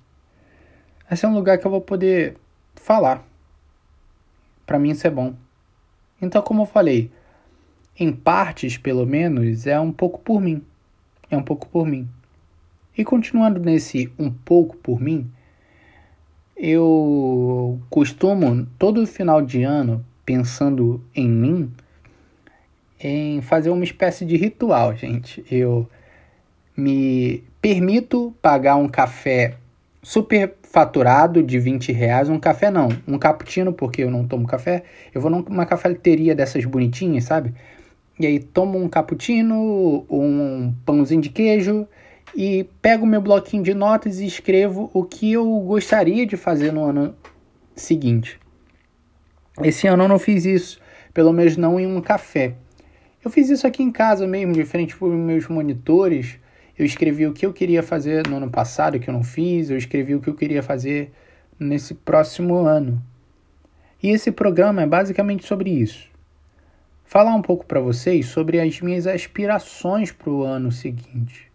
Esse 1.11 1.25
é 1.25 1.29
um 1.29 1.35
lugar 1.35 1.59
que 1.59 1.67
eu 1.67 1.71
vou 1.71 1.81
poder 1.81 2.37
falar. 2.75 3.25
Para 4.65 4.79
mim 4.79 4.91
isso 4.91 5.07
é 5.07 5.11
bom. 5.11 5.35
Então, 6.21 6.41
como 6.43 6.63
eu 6.63 6.67
falei, 6.67 7.11
em 7.99 8.13
partes, 8.13 8.79
pelo 8.79 9.07
menos, 9.07 9.67
é 9.67 9.79
um 9.79 9.93
pouco 9.93 10.21
por 10.21 10.41
mim. 10.41 10.63
É 11.31 11.37
um 11.37 11.43
pouco 11.43 11.69
por 11.69 11.87
mim. 11.87 12.09
E 12.97 13.05
continuando 13.05 13.61
nesse 13.61 14.11
um 14.19 14.31
pouco 14.31 14.77
por 14.79 15.01
mim, 15.01 15.31
eu 16.57 17.79
costumo, 17.91 18.67
todo 18.79 19.07
final 19.07 19.43
de 19.43 19.63
ano, 19.63 20.05
pensando 20.25 21.05
em 21.15 21.29
mim, 21.29 21.73
em 22.99 23.43
fazer 23.43 23.71
uma 23.71 23.85
espécie 23.85 24.25
de 24.25 24.37
ritual, 24.37 24.97
gente. 24.97 25.45
Eu 25.51 25.89
me 26.77 27.45
permito 27.61 28.35
pagar 28.41 28.77
um 28.77 28.89
café 28.89 29.57
super 30.03 30.55
faturado 30.63 31.43
de 31.43 31.59
20 31.59 31.93
reais, 31.93 32.29
um 32.29 32.39
café 32.39 32.71
não, 32.71 32.89
um 33.07 33.19
cappuccino, 33.19 33.73
porque 33.73 34.03
eu 34.03 34.11
não 34.11 34.27
tomo 34.27 34.47
café, 34.47 34.85
eu 35.15 35.21
vou 35.21 35.31
numa 35.31 35.67
cafeteria 35.67 36.35
dessas 36.35 36.65
bonitinhas, 36.65 37.25
sabe? 37.25 37.55
E 38.19 38.27
aí 38.27 38.39
tomo 38.39 38.79
um 38.79 38.89
cappuccino, 38.89 40.07
um 40.09 40.73
pãozinho 40.85 41.21
de 41.21 41.29
queijo 41.29 41.87
e 42.35 42.65
pego 42.83 43.07
meu 43.07 43.21
bloquinho 43.21 43.63
de 43.63 43.75
notas 43.75 44.21
e 44.21 44.27
escrevo 44.27 44.91
o 44.93 45.05
que 45.05 45.33
eu 45.33 45.47
gostaria 45.61 46.27
de 46.27 46.37
fazer 46.37 46.73
no 46.73 46.85
ano 46.85 47.15
seguinte. 47.75 48.39
Esse 49.63 49.87
ano 49.87 50.05
eu 50.05 50.09
não 50.09 50.19
fiz 50.19 50.45
isso, 50.45 50.81
pelo 51.15 51.33
menos 51.33 51.57
não 51.57 51.81
em 51.81 51.87
um 51.87 52.01
café. 52.01 52.55
Eu 53.25 53.31
fiz 53.31 53.49
isso 53.49 53.67
aqui 53.67 53.83
em 53.83 53.91
casa 53.91 54.27
mesmo, 54.27 54.53
de 54.53 54.65
frente 54.65 54.97
para 54.97 55.09
meus 55.09 55.49
monitores. 55.49 56.39
Eu 56.79 56.85
escrevi 56.85 57.27
o 57.27 57.33
que 57.33 57.47
eu 57.47 57.53
queria 57.53 57.83
fazer 57.83 58.29
no 58.29 58.37
ano 58.37 58.51
passado, 58.51 59.01
que 59.01 59.09
eu 59.09 59.15
não 59.15 59.23
fiz. 59.23 59.71
Eu 59.71 59.77
escrevi 59.77 60.15
o 60.15 60.21
que 60.21 60.29
eu 60.29 60.35
queria 60.35 60.63
fazer 60.63 61.13
nesse 61.59 61.95
próximo 61.95 62.59
ano. 62.59 63.03
E 64.03 64.11
esse 64.11 64.31
programa 64.31 64.83
é 64.83 64.87
basicamente 64.87 65.47
sobre 65.47 65.71
isso. 65.71 66.09
Falar 67.05 67.35
um 67.35 67.43
pouco 67.43 67.65
para 67.65 67.81
vocês 67.81 68.27
sobre 68.27 68.61
as 68.61 68.81
minhas 68.81 69.07
aspirações 69.07 70.13
para 70.13 70.31
o 70.31 70.45
ano 70.45 70.71
seguinte. 70.71 71.46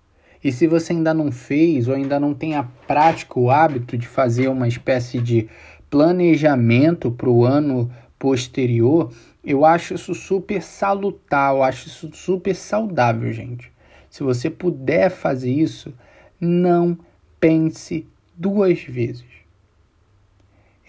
E 0.43 0.51
se 0.51 0.65
você 0.67 0.93
ainda 0.93 1.13
não 1.13 1.31
fez 1.31 1.88
ou 1.88 1.93
ainda 1.93 2.19
não 2.19 2.33
tem 2.33 2.55
a 2.55 2.63
prática, 2.63 3.39
o 3.39 3.51
hábito 3.51 3.98
de 3.98 4.07
fazer 4.07 4.48
uma 4.48 4.67
espécie 4.67 5.19
de 5.19 5.48
planejamento 5.89 7.12
para 7.12 7.29
o 7.29 7.45
ano 7.45 7.91
posterior, 8.17 9.12
eu 9.43 9.65
acho 9.65 9.93
isso 9.93 10.15
super 10.15 10.62
salutar, 10.62 11.53
eu 11.53 11.63
acho 11.63 11.88
isso 11.88 12.10
super 12.13 12.55
saudável, 12.55 13.31
gente. 13.31 13.71
Se 14.10 14.24
você 14.24 14.50
puder 14.50 15.10
fazer 15.10 15.51
isso, 15.51 15.93
não 16.39 16.98
pense 17.39 18.07
duas 18.36 18.81
vezes. 18.81 19.25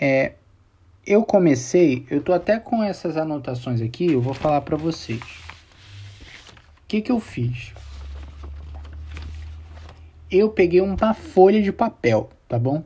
É, 0.01 0.33
eu 1.07 1.25
comecei, 1.25 2.07
eu 2.11 2.23
tô 2.23 2.33
até 2.33 2.59
com 2.59 2.83
essas 2.83 3.17
anotações 3.17 3.81
aqui, 3.81 4.13
eu 4.13 4.21
vou 4.21 4.35
falar 4.35 4.61
para 4.63 4.77
vocês. 4.77 5.21
O 5.21 6.87
que 6.89 7.01
que 7.01 7.13
eu 7.13 7.21
fiz? 7.21 7.73
Eu 10.33 10.49
peguei 10.49 10.81
uma 10.81 11.13
folha 11.13 11.61
de 11.61 11.71
papel, 11.71 12.31
tá 12.49 12.59
bom? 12.59 12.83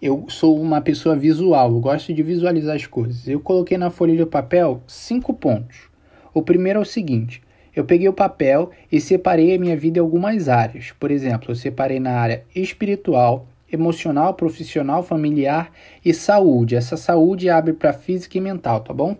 Eu 0.00 0.24
sou 0.28 0.58
uma 0.60 0.80
pessoa 0.80 1.14
visual, 1.14 1.70
eu 1.70 1.80
gosto 1.80 2.12
de 2.14 2.22
visualizar 2.22 2.74
as 2.74 2.86
coisas. 2.86 3.28
Eu 3.28 3.40
coloquei 3.40 3.76
na 3.76 3.90
folha 3.90 4.16
de 4.16 4.24
papel 4.24 4.82
cinco 4.86 5.34
pontos. 5.34 5.90
O 6.32 6.42
primeiro 6.42 6.78
é 6.78 6.82
o 6.82 6.86
seguinte: 6.86 7.42
eu 7.76 7.84
peguei 7.84 8.08
o 8.08 8.12
papel 8.12 8.70
e 8.90 9.00
separei 9.00 9.54
a 9.54 9.58
minha 9.58 9.76
vida 9.76 9.98
em 9.98 10.00
algumas 10.00 10.48
áreas. 10.48 10.92
Por 10.98 11.10
exemplo, 11.10 11.50
eu 11.50 11.54
separei 11.54 12.00
na 12.00 12.12
área 12.12 12.44
espiritual, 12.54 13.46
emocional, 13.70 14.34
profissional, 14.34 15.02
familiar 15.02 15.70
e 16.04 16.12
saúde. 16.12 16.74
Essa 16.74 16.96
saúde 16.96 17.50
abre 17.50 17.74
para 17.74 17.92
física 17.92 18.38
e 18.38 18.40
mental, 18.40 18.80
tá 18.80 18.94
bom? 18.94 19.16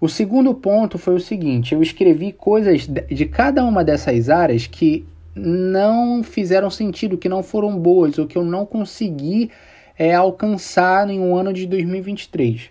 O 0.00 0.08
segundo 0.08 0.54
ponto 0.54 0.96
foi 0.96 1.16
o 1.16 1.20
seguinte: 1.20 1.74
eu 1.74 1.82
escrevi 1.82 2.32
coisas 2.32 2.86
de 2.86 3.26
cada 3.26 3.64
uma 3.64 3.84
dessas 3.84 4.30
áreas 4.30 4.66
que 4.66 5.06
não 5.36 6.22
fizeram 6.22 6.70
sentido, 6.70 7.18
que 7.18 7.28
não 7.28 7.42
foram 7.42 7.78
boas 7.78 8.18
ou 8.18 8.26
que 8.26 8.38
eu 8.38 8.44
não 8.44 8.64
consegui 8.64 9.50
é, 9.98 10.14
alcançar 10.14 11.10
em 11.10 11.20
um 11.20 11.36
ano 11.36 11.52
de 11.52 11.66
2023. 11.66 12.70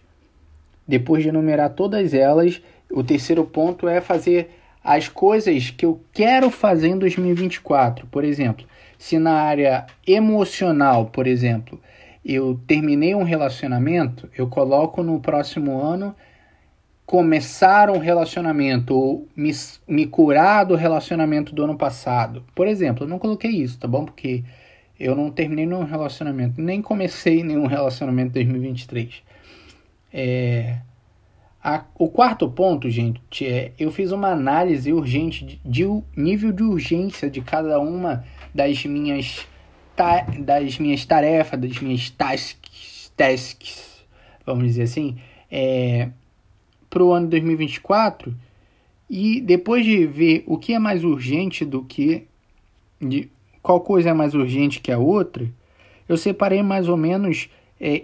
Depois 0.88 1.22
de 1.22 1.29
enumerar 1.29 1.69
todas 1.72 2.13
elas, 2.13 2.62
o 2.91 3.03
terceiro 3.03 3.43
ponto 3.45 3.88
é 3.88 4.01
fazer 4.01 4.50
as 4.84 5.07
coisas 5.07 5.69
que 5.69 5.86
eu 5.86 6.00
quero 6.12 6.50
fazer 6.50 6.89
em 6.89 6.98
2024. 6.98 8.07
Por 8.07 8.24
exemplo, 8.24 8.65
se 8.98 9.19
na 9.19 9.34
área 9.34 9.86
emocional, 10.05 11.07
por 11.07 11.27
exemplo, 11.27 11.79
eu 12.24 12.60
terminei 12.67 13.13
um 13.13 13.24
relacionamento, 13.24 14.27
eu 14.36 14.48
coloco 14.48 15.03
no 15.03 15.19
próximo 15.19 15.79
ano 15.79 16.15
começar 17.06 17.90
um 17.90 18.00
relacionamento 18.00 18.96
ou 18.96 19.28
me, 19.36 19.52
me 19.88 20.08
curar 20.08 20.66
do 20.66 20.76
relacionamento 20.76 21.54
do 21.54 21.64
ano 21.64 21.78
passado. 21.78 22.44
Por 22.56 22.68
exemplo, 22.68 23.04
eu 23.04 23.08
não 23.08 23.20
coloquei 23.20 23.52
isso, 23.52 23.78
tá 23.78 23.88
bom? 23.88 24.06
Porque 24.06 24.44
eu 25.00 25.16
não 25.16 25.30
terminei 25.30 25.66
nenhum 25.66 25.84
relacionamento, 25.84 26.60
nem 26.60 26.82
comecei 26.82 27.44
nenhum 27.44 27.68
relacionamento 27.68 28.40
em 28.40 28.46
2023. 28.46 29.22
É, 30.12 30.78
a, 31.64 31.84
o 31.96 32.10
quarto 32.10 32.50
ponto, 32.50 32.90
gente, 32.90 33.46
é 33.46 33.72
eu 33.78 33.92
fiz 33.92 34.12
uma 34.12 34.30
análise 34.30 34.92
urgente 34.92 35.46
de, 35.46 35.62
de 35.64 35.84
nível 36.16 36.52
de 36.52 36.64
urgência 36.64 37.30
de 37.30 37.42
cada 37.42 37.80
uma 37.80 38.24
das 38.54 38.86
minhas 38.86 39.46
ta, 39.96 40.22
das 40.40 40.80
minhas 40.80 41.06
tarefas, 41.06 41.60
das 41.60 41.80
minhas 41.80 42.10
tasks, 42.10 43.12
tasks, 43.16 44.06
vamos 44.46 44.64
dizer 44.66 44.84
assim. 44.84 45.18
É, 45.52 46.10
para 46.96 47.04
o 47.04 47.12
ano 47.12 47.28
2024 47.28 48.34
e 49.10 49.42
depois 49.42 49.84
de 49.84 50.08
ver 50.08 50.46
o 50.48 50.58
que 50.58 50.74
é 50.74 50.80
mais 50.80 51.04
urgente 51.04 51.66
do 51.66 51.84
que 51.84 52.24
de 53.02 53.30
qual 53.62 53.82
coisa 53.82 54.12
é 54.12 54.14
mais 54.14 54.34
urgente 54.34 54.80
que 54.80 54.94
a 54.94 54.98
outra, 54.98 55.46
eu 56.08 56.16
separei 56.16 56.64
mais 56.64 56.88
ou 56.88 56.96
menos 56.96 57.50
é, 57.82 58.04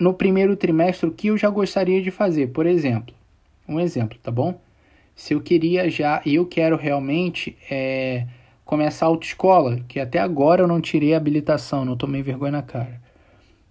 no 0.00 0.12
primeiro 0.12 0.56
trimestre 0.56 1.08
o 1.08 1.12
que 1.12 1.28
eu 1.28 1.38
já 1.38 1.48
gostaria 1.48 2.02
de 2.02 2.10
fazer. 2.10 2.48
Por 2.48 2.66
exemplo, 2.66 3.14
um 3.68 3.78
exemplo, 3.78 4.18
tá 4.20 4.32
bom? 4.32 4.60
Se 5.14 5.32
eu 5.32 5.40
queria 5.40 5.88
já, 5.88 6.20
e 6.26 6.34
eu 6.34 6.44
quero 6.44 6.74
realmente 6.76 7.56
é, 7.70 8.26
começar 8.64 9.06
a 9.06 9.10
autoescola, 9.10 9.78
que 9.86 10.00
até 10.00 10.18
agora 10.18 10.62
eu 10.62 10.66
não 10.66 10.80
tirei 10.80 11.14
a 11.14 11.18
habilitação, 11.18 11.84
não 11.84 11.96
tomei 11.96 12.20
vergonha 12.20 12.50
na 12.50 12.62
cara. 12.62 13.00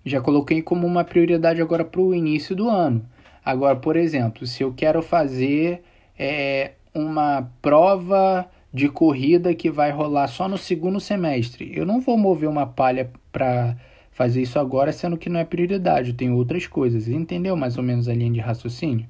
Já 0.06 0.22
coloquei 0.22 0.62
como 0.62 0.88
uma 0.88 1.04
prioridade 1.04 1.62
agora 1.62 1.84
para 1.84 2.00
o 2.00 2.16
início 2.16 2.56
do 2.56 2.70
ano. 2.70 3.06
Agora, 3.46 3.76
por 3.76 3.98
exemplo, 3.98 4.48
se 4.48 4.64
eu 4.64 4.74
quero 4.74 5.02
fazer 5.02 5.84
é, 6.18 6.72
uma 6.94 7.52
prova 7.62 8.50
de 8.74 8.88
corrida 8.88 9.54
que 9.54 9.70
vai 9.70 9.92
rolar 9.92 10.28
só 10.28 10.48
no 10.48 10.58
segundo 10.58 11.00
semestre, 11.00 11.72
eu 11.76 11.86
não 11.86 12.00
vou 12.00 12.18
mover 12.18 12.48
uma 12.48 12.66
palha 12.66 13.12
para 13.32 13.76
fazer 14.12 14.42
isso 14.42 14.58
agora, 14.58 14.92
sendo 14.94 15.18
que 15.18 15.30
não 15.30 15.40
é 15.40 15.46
prioridade, 15.46 16.14
tem 16.14 16.32
outras 16.32 16.68
coisas. 16.68 17.08
Entendeu 17.08 17.56
mais 17.56 17.78
ou 17.78 17.84
menos 17.84 18.08
a 18.08 18.14
linha 18.14 18.32
de 18.32 18.40
raciocínio? 18.40 19.08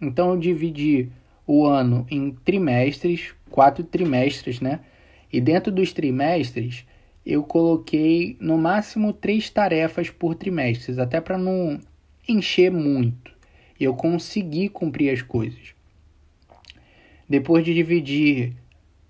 Então 0.00 0.30
eu 0.30 0.38
dividi 0.38 1.10
o 1.46 1.66
ano 1.66 2.06
em 2.10 2.30
trimestres, 2.30 3.34
quatro 3.50 3.84
trimestres, 3.84 4.60
né? 4.60 4.80
E 5.30 5.40
dentro 5.40 5.70
dos 5.70 5.92
trimestres 5.92 6.86
eu 7.26 7.42
coloquei 7.42 8.36
no 8.40 8.56
máximo 8.56 9.12
três 9.12 9.50
tarefas 9.50 10.08
por 10.08 10.34
trimestre, 10.34 10.98
até 11.00 11.20
para 11.20 11.36
não 11.36 11.78
encher 12.26 12.70
muito 12.70 13.37
eu 13.84 13.94
consegui 13.94 14.68
cumprir 14.68 15.10
as 15.10 15.22
coisas. 15.22 15.74
Depois 17.28 17.64
de 17.64 17.74
dividir 17.74 18.54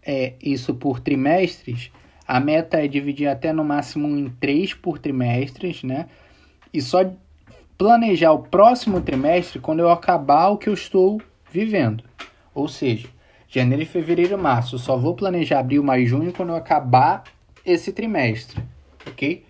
é, 0.03 0.35
isso 0.43 0.75
por 0.75 1.01
trimestres, 1.01 1.91
a 2.27 2.41
meta 2.41 2.85
é 2.85 2.89
dividir 2.89 3.27
até 3.29 3.53
no 3.53 3.65
máximo 3.65 4.09
em 4.09 4.29
três 4.29 4.75
por 4.75 4.99
trimestres, 4.99 5.83
né? 5.83 6.07
E 6.75 6.83
só 6.83 7.11
planejar 7.79 8.33
o 8.33 8.41
próximo 8.41 9.01
trimestre 9.01 9.61
quando 9.61 9.81
eu 9.81 9.91
acabar 9.91 10.49
o 10.49 10.59
que 10.59 10.69
eu 10.69 10.75
estou 10.75 11.23
vivendo. 11.51 12.05
Ou 12.55 12.69
seja, 12.69 13.09
janeiro, 13.49 13.87
fevereiro, 13.87 14.37
março. 14.37 14.75
Eu 14.75 14.79
só 14.81 14.97
vou 14.97 15.15
planejar 15.15 15.61
abril, 15.61 15.83
maio 15.83 16.03
e 16.03 16.07
junho 16.07 16.33
quando 16.33 16.51
eu 16.51 16.57
acabar 16.57 17.25
esse 17.65 17.93
trimestre, 17.93 18.63
ok? 19.07 19.45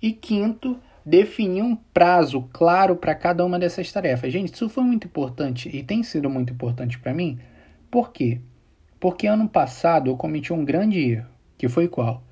E 0.00 0.12
quinto, 0.12 0.78
definir 1.10 1.62
um 1.62 1.74
prazo 1.74 2.48
claro 2.52 2.94
para 2.94 3.16
cada 3.16 3.44
uma 3.44 3.58
dessas 3.58 3.90
tarefas. 3.90 4.32
Gente, 4.32 4.54
isso 4.54 4.68
foi 4.68 4.84
muito 4.84 5.08
importante 5.08 5.68
e 5.76 5.82
tem 5.82 6.04
sido 6.04 6.30
muito 6.30 6.52
importante 6.52 7.00
para 7.00 7.12
mim. 7.12 7.36
Por 7.90 8.12
quê? 8.12 8.40
Porque 9.00 9.26
ano 9.26 9.48
passado 9.48 10.08
eu 10.08 10.16
cometi 10.16 10.52
um 10.52 10.64
grande 10.64 11.00
erro, 11.00 11.26
que 11.58 11.68
foi 11.68 11.88
qual? 11.88 12.22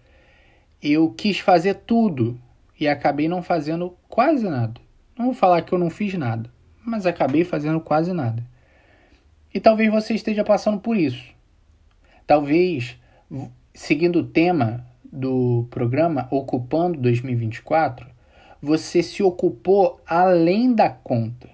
Eu 0.81 1.11
quis 1.11 1.41
fazer 1.41 1.75
tudo 1.75 2.41
e 2.79 2.87
acabei 2.87 3.27
não 3.27 3.43
fazendo 3.43 3.97
quase 4.09 4.49
nada. 4.49 4.81
Não 5.19 5.27
vou 5.27 5.35
falar 5.35 5.63
que 5.63 5.73
eu 5.73 5.79
não 5.79 5.91
fiz 5.91 6.15
nada, 6.15 6.49
mas 6.87 7.05
acabei 7.05 7.43
fazendo 7.43 7.81
quase 7.81 8.13
nada. 8.13 8.47
E 9.53 9.59
talvez 9.59 9.91
você 9.91 10.15
esteja 10.15 10.45
passando 10.45 10.79
por 10.79 10.97
isso. 10.97 11.35
Talvez, 12.25 12.97
seguindo 13.75 14.21
o 14.21 14.25
tema 14.25 14.87
do 15.13 15.67
programa 15.69 16.29
Ocupando 16.31 17.01
2024, 17.01 18.18
você 18.61 19.03
se 19.03 19.23
ocupou 19.23 20.01
além 20.07 20.75
da 20.75 20.91
conta. 20.91 21.49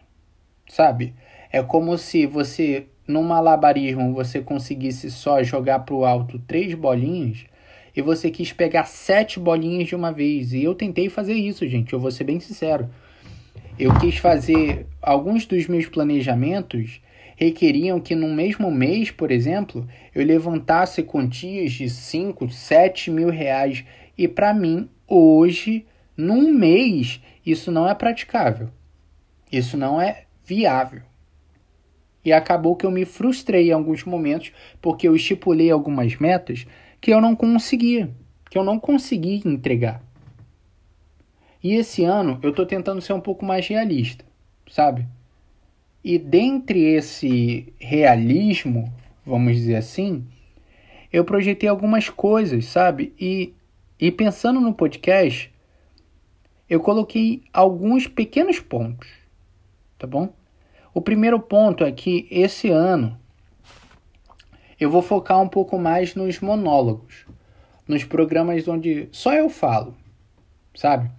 Sabe? 0.69 1.15
É 1.53 1.63
como 1.63 1.97
se 1.97 2.27
você, 2.27 2.87
no 3.07 3.23
malabarismo, 3.23 4.13
você 4.13 4.41
conseguisse 4.41 5.11
só 5.11 5.43
jogar 5.43 5.81
para 5.81 5.95
o 5.95 6.05
alto 6.05 6.39
três 6.39 6.75
bolinhas 6.75 7.45
e 7.95 8.03
você 8.03 8.31
quis 8.31 8.53
pegar 8.53 8.85
sete 8.85 9.39
bolinhas 9.39 9.89
de 9.89 9.95
uma 9.95 10.13
vez. 10.13 10.53
E 10.53 10.65
eu 10.65 10.75
tentei 10.75 11.09
fazer 11.09 11.35
isso, 11.35 11.67
gente. 11.69 11.93
Eu 11.93 12.01
vou 12.01 12.11
ser 12.11 12.25
bem 12.25 12.41
sincero. 12.41 12.91
Eu 13.79 13.97
quis 13.99 14.17
fazer 14.17 14.87
alguns 15.01 15.47
dos 15.47 15.67
meus 15.67 15.87
planejamentos 15.87 17.01
requeriam 17.37 18.01
que 18.01 18.15
no 18.15 18.29
mesmo 18.29 18.71
mês, 18.71 19.11
por 19.11 19.31
exemplo, 19.31 19.87
eu 20.15 20.25
levantasse 20.25 21.03
quantias 21.03 21.73
de 21.73 21.89
5, 21.89 22.49
7 22.49 23.11
mil 23.11 23.31
reais. 23.31 23.85
E 24.17 24.29
para 24.29 24.55
mim, 24.55 24.89
hoje, 25.07 25.85
num 26.17 26.53
mês, 26.53 27.21
isso 27.45 27.71
não 27.71 27.89
é 27.89 27.95
praticável. 27.95 28.69
Isso 29.51 29.77
não 29.77 30.01
é 30.01 30.25
viável. 30.45 31.03
E 32.25 32.33
acabou 32.33 32.75
que 32.75 32.87
eu 32.87 32.91
me 32.91 33.05
frustrei 33.05 33.69
em 33.69 33.73
alguns 33.73 34.05
momentos 34.05 34.53
porque 34.81 35.07
eu 35.07 35.15
estipulei 35.15 35.71
algumas 35.71 36.17
metas 36.17 36.67
que 37.01 37.13
eu 37.13 37.21
não 37.21 37.37
conseguia, 37.37 38.11
que 38.51 38.57
eu 38.57 38.65
não 38.65 38.79
consegui 38.79 39.43
entregar. 39.45 40.03
E 41.63 41.75
esse 41.75 42.05
ano 42.05 42.39
eu 42.43 42.51
estou 42.51 42.67
tentando 42.67 43.01
ser 43.01 43.13
um 43.13 43.21
pouco 43.21 43.45
mais 43.45 43.67
realista, 43.69 44.25
sabe? 44.71 45.07
E 46.03 46.19
dentre 46.19 46.83
esse 46.83 47.73
realismo, 47.79 48.93
vamos 49.25 49.55
dizer 49.57 49.77
assim, 49.77 50.27
eu 51.13 51.25
projetei 51.25 51.69
algumas 51.69 52.09
coisas, 52.11 52.67
sabe? 52.67 53.15
E, 53.19 53.55
e 54.01 54.11
pensando 54.11 54.61
no 54.61 54.75
podcast, 54.75 55.54
eu 56.69 56.81
coloquei 56.81 57.43
alguns 57.53 58.07
pequenos 58.07 58.59
pontos, 58.59 59.09
tá 59.99 60.07
bom? 60.07 60.33
O 60.93 61.01
primeiro 61.01 61.41
ponto 61.41 61.85
é 61.85 61.93
que 61.93 62.27
esse 62.31 62.71
ano 62.71 63.19
eu 64.79 64.91
vou 64.91 65.03
focar 65.03 65.41
um 65.41 65.49
pouco 65.49 65.79
mais 65.79 66.15
nos 66.15 66.41
monólogos, 66.41 67.27
nos 67.87 68.05
programas 68.05 68.67
onde 68.67 69.09
só 69.13 69.33
eu 69.33 69.49
falo, 69.49 69.95
sabe? 70.75 71.11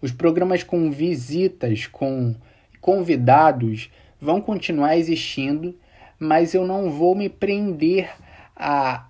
Os 0.00 0.12
programas 0.12 0.62
com 0.62 0.90
visitas, 0.90 1.86
com 1.86 2.34
convidados, 2.80 3.90
vão 4.20 4.40
continuar 4.40 4.96
existindo, 4.96 5.76
mas 6.18 6.54
eu 6.54 6.66
não 6.66 6.90
vou 6.90 7.14
me 7.14 7.28
prender 7.28 8.10
a 8.56 9.06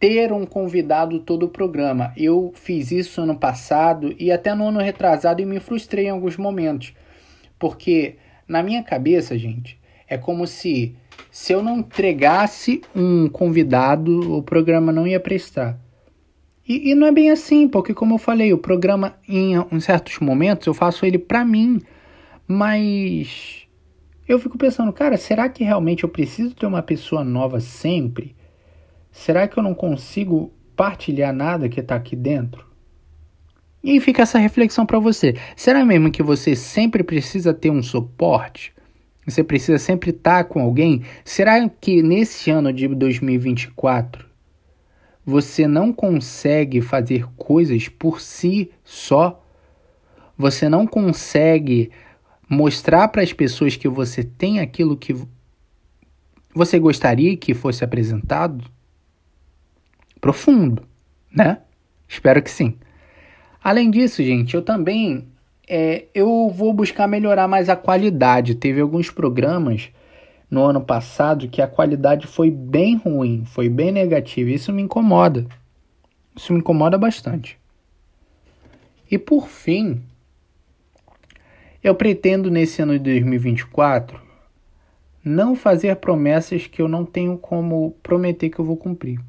ter 0.00 0.32
um 0.32 0.46
convidado 0.46 1.20
todo 1.20 1.44
o 1.44 1.48
programa. 1.48 2.12
Eu 2.16 2.52
fiz 2.54 2.90
isso 2.90 3.20
ano 3.20 3.38
passado 3.38 4.14
e 4.18 4.32
até 4.32 4.54
no 4.54 4.66
ano 4.66 4.80
retrasado 4.80 5.42
e 5.42 5.46
me 5.46 5.60
frustrei 5.60 6.06
em 6.06 6.10
alguns 6.10 6.38
momentos. 6.38 6.94
Porque 7.58 8.16
na 8.48 8.62
minha 8.62 8.82
cabeça, 8.82 9.38
gente, 9.38 9.78
é 10.08 10.16
como 10.16 10.46
se 10.46 10.96
se 11.30 11.52
eu 11.52 11.62
não 11.62 11.78
entregasse 11.78 12.80
um 12.96 13.28
convidado, 13.28 14.38
o 14.38 14.42
programa 14.42 14.90
não 14.90 15.06
ia 15.06 15.20
prestar. 15.20 15.78
E, 16.66 16.90
e 16.90 16.94
não 16.94 17.06
é 17.06 17.12
bem 17.12 17.30
assim, 17.30 17.68
porque 17.68 17.92
como 17.92 18.14
eu 18.14 18.18
falei, 18.18 18.52
o 18.52 18.58
programa 18.58 19.16
em, 19.28 19.54
em 19.54 19.80
certos 19.80 20.18
momentos 20.18 20.66
eu 20.66 20.74
faço 20.74 21.04
ele 21.04 21.18
para 21.18 21.44
mim, 21.44 21.80
mas 22.48 23.66
eu 24.26 24.38
fico 24.38 24.56
pensando, 24.56 24.92
cara, 24.92 25.16
será 25.16 25.48
que 25.48 25.62
realmente 25.62 26.04
eu 26.04 26.08
preciso 26.08 26.54
ter 26.54 26.66
uma 26.66 26.82
pessoa 26.82 27.22
nova 27.22 27.60
sempre? 27.60 28.34
Será 29.10 29.48
que 29.48 29.58
eu 29.58 29.62
não 29.62 29.74
consigo 29.74 30.52
partilhar 30.76 31.32
nada 31.32 31.68
que 31.68 31.80
está 31.80 31.96
aqui 31.96 32.14
dentro? 32.14 32.70
E 33.82 33.92
aí 33.92 34.00
fica 34.00 34.22
essa 34.22 34.38
reflexão 34.38 34.84
para 34.84 34.98
você. 34.98 35.34
Será 35.56 35.84
mesmo 35.84 36.10
que 36.10 36.22
você 36.22 36.54
sempre 36.54 37.02
precisa 37.02 37.54
ter 37.54 37.70
um 37.70 37.82
suporte? 37.82 38.74
Você 39.26 39.42
precisa 39.42 39.78
sempre 39.78 40.10
estar 40.10 40.44
tá 40.44 40.44
com 40.44 40.60
alguém? 40.60 41.02
Será 41.24 41.68
que 41.68 42.02
nesse 42.02 42.50
ano 42.50 42.72
de 42.72 42.88
2024 42.88 44.26
você 45.24 45.66
não 45.66 45.92
consegue 45.92 46.80
fazer 46.80 47.26
coisas 47.36 47.88
por 47.88 48.20
si 48.20 48.70
só? 48.84 49.42
Você 50.36 50.68
não 50.68 50.86
consegue 50.86 51.90
mostrar 52.48 53.08
para 53.08 53.22
as 53.22 53.32
pessoas 53.32 53.76
que 53.76 53.88
você 53.88 54.24
tem 54.24 54.60
aquilo 54.60 54.96
que 54.96 55.14
você 56.54 56.78
gostaria 56.78 57.36
que 57.36 57.54
fosse 57.54 57.84
apresentado? 57.84 58.64
Profundo, 60.20 60.82
né? 61.32 61.58
Espero 62.08 62.42
que 62.42 62.50
sim. 62.50 62.76
Além 63.62 63.90
disso, 63.90 64.22
gente, 64.22 64.54
eu 64.54 64.62
também 64.62 65.28
é, 65.68 66.06
eu 66.12 66.50
vou 66.50 66.72
buscar 66.72 67.06
melhorar 67.06 67.46
mais 67.46 67.68
a 67.68 67.76
qualidade. 67.76 68.56
Teve 68.56 68.80
alguns 68.80 69.08
programas 69.08 69.90
no 70.50 70.64
ano 70.64 70.80
passado 70.80 71.48
que 71.48 71.62
a 71.62 71.68
qualidade 71.68 72.26
foi 72.26 72.50
bem 72.50 72.96
ruim, 72.96 73.44
foi 73.44 73.68
bem 73.68 73.92
negativa. 73.92 74.50
Isso 74.50 74.72
me 74.72 74.82
incomoda. 74.82 75.46
Isso 76.34 76.52
me 76.52 76.58
incomoda 76.58 76.98
bastante. 76.98 77.56
E 79.08 79.16
por 79.16 79.48
fim, 79.48 80.02
eu 81.82 81.94
pretendo 81.94 82.50
nesse 82.50 82.82
ano 82.82 82.98
de 82.98 83.04
2024 83.04 84.20
não 85.24 85.54
fazer 85.54 85.94
promessas 85.96 86.66
que 86.66 86.82
eu 86.82 86.88
não 86.88 87.04
tenho 87.04 87.38
como 87.38 87.92
prometer 88.02 88.50
que 88.50 88.58
eu 88.58 88.64
vou 88.64 88.76
cumprir. 88.76 89.20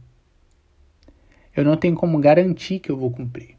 Eu 1.55 1.65
não 1.65 1.77
tenho 1.77 1.95
como 1.95 2.19
garantir 2.19 2.79
que 2.79 2.91
eu 2.91 2.97
vou 2.97 3.11
cumprir. 3.11 3.55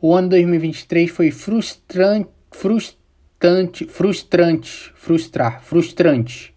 O 0.00 0.14
ano 0.14 0.28
2023 0.28 1.10
foi 1.10 1.30
frustrante, 1.30 2.30
frustrante, 2.50 3.86
frustrante, 3.86 4.92
frustrar, 4.94 5.62
frustrante 5.62 6.54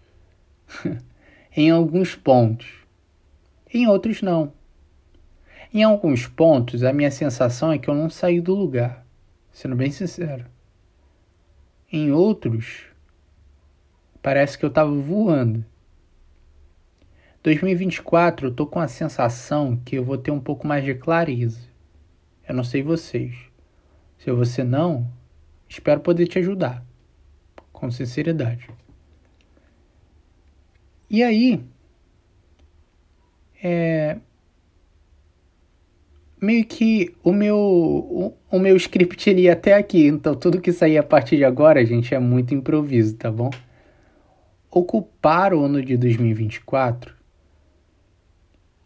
em 1.56 1.72
alguns 1.72 2.16
pontos. 2.16 2.68
Em 3.74 3.88
outros 3.88 4.22
não. 4.22 4.54
Em 5.74 5.84
alguns 5.84 6.28
pontos, 6.28 6.84
a 6.84 6.94
minha 6.94 7.10
sensação 7.10 7.72
é 7.72 7.80
que 7.80 7.88
eu 7.88 7.96
não 7.96 8.10
saí 8.10 8.42
do 8.42 8.54
lugar 8.54 9.06
sendo 9.52 9.76
bem 9.76 9.92
sincero. 9.92 10.46
Em 11.92 12.12
outros, 12.12 12.86
parece 14.22 14.58
que 14.58 14.66
eu 14.66 14.70
estava 14.70 14.92
voando. 14.92 15.66
2024 17.44 18.48
eu 18.48 18.54
tô 18.54 18.68
com 18.68 18.80
a 18.80 18.88
sensação 18.88 19.76
que 19.84 19.96
eu 19.96 20.04
vou 20.04 20.18
ter 20.18 20.32
um 20.32 20.40
pouco 20.40 20.68
mais 20.68 20.84
de 20.86 20.94
clareza. 20.94 21.62
Eu 22.48 22.54
não 22.54 22.64
sei 22.64 22.84
vocês. 22.84 23.36
Se 24.18 24.32
você 24.32 24.64
não, 24.64 25.12
espero 25.68 26.02
poder 26.02 26.28
te 26.28 26.38
ajudar. 26.38 26.86
Com 27.72 27.90
sinceridade. 27.90 28.70
E 31.10 31.24
aí, 31.24 31.64
é, 33.64 34.18
meio 36.40 36.66
que 36.66 37.14
o 37.24 37.32
meu 37.32 37.58
o, 37.58 38.34
o, 38.50 38.60
meu 38.60 38.76
script 38.78 39.30
ia 39.32 39.54
até 39.54 39.74
aqui, 39.74 40.08
então 40.08 40.36
tudo 40.36 40.62
que 40.62 40.72
sair 40.72 40.98
a 40.98 41.04
partir 41.04 41.38
de 41.38 41.44
agora, 41.44 41.86
gente, 41.86 42.16
é 42.16 42.20
muito 42.20 42.54
improviso, 42.54 43.16
tá 43.16 43.32
bom? 43.32 43.50
Ocupar 44.70 45.54
o 45.54 45.64
ano 45.64 45.84
de 45.84 45.98
2024, 45.98 47.21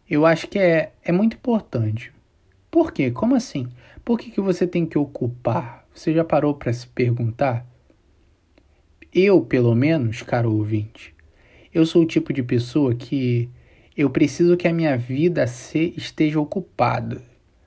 eu 0.09 0.25
acho 0.25 0.47
que 0.47 0.59
é, 0.59 0.93
é 1.03 1.11
muito 1.11 1.35
importante. 1.35 2.11
Por 2.69 2.91
quê? 2.91 3.11
Como 3.11 3.35
assim? 3.35 3.67
Por 4.03 4.19
que, 4.19 4.31
que 4.31 4.41
você 4.41 4.67
tem 4.67 4.85
que 4.85 4.97
ocupar? 4.97 5.85
Você 5.93 6.13
já 6.13 6.23
parou 6.23 6.53
para 6.53 6.73
se 6.73 6.87
perguntar? 6.87 7.65
Eu, 9.13 9.41
pelo 9.41 9.73
menos, 9.73 10.21
caro 10.21 10.51
ouvinte, 10.51 11.15
eu 11.73 11.85
sou 11.85 12.03
o 12.03 12.07
tipo 12.07 12.33
de 12.33 12.43
pessoa 12.43 12.93
que 12.93 13.49
eu 13.95 14.09
preciso 14.09 14.57
que 14.57 14.67
a 14.67 14.73
minha 14.73 14.97
vida 14.97 15.47
se, 15.47 15.93
esteja 15.95 16.39
ocupada 16.39 17.21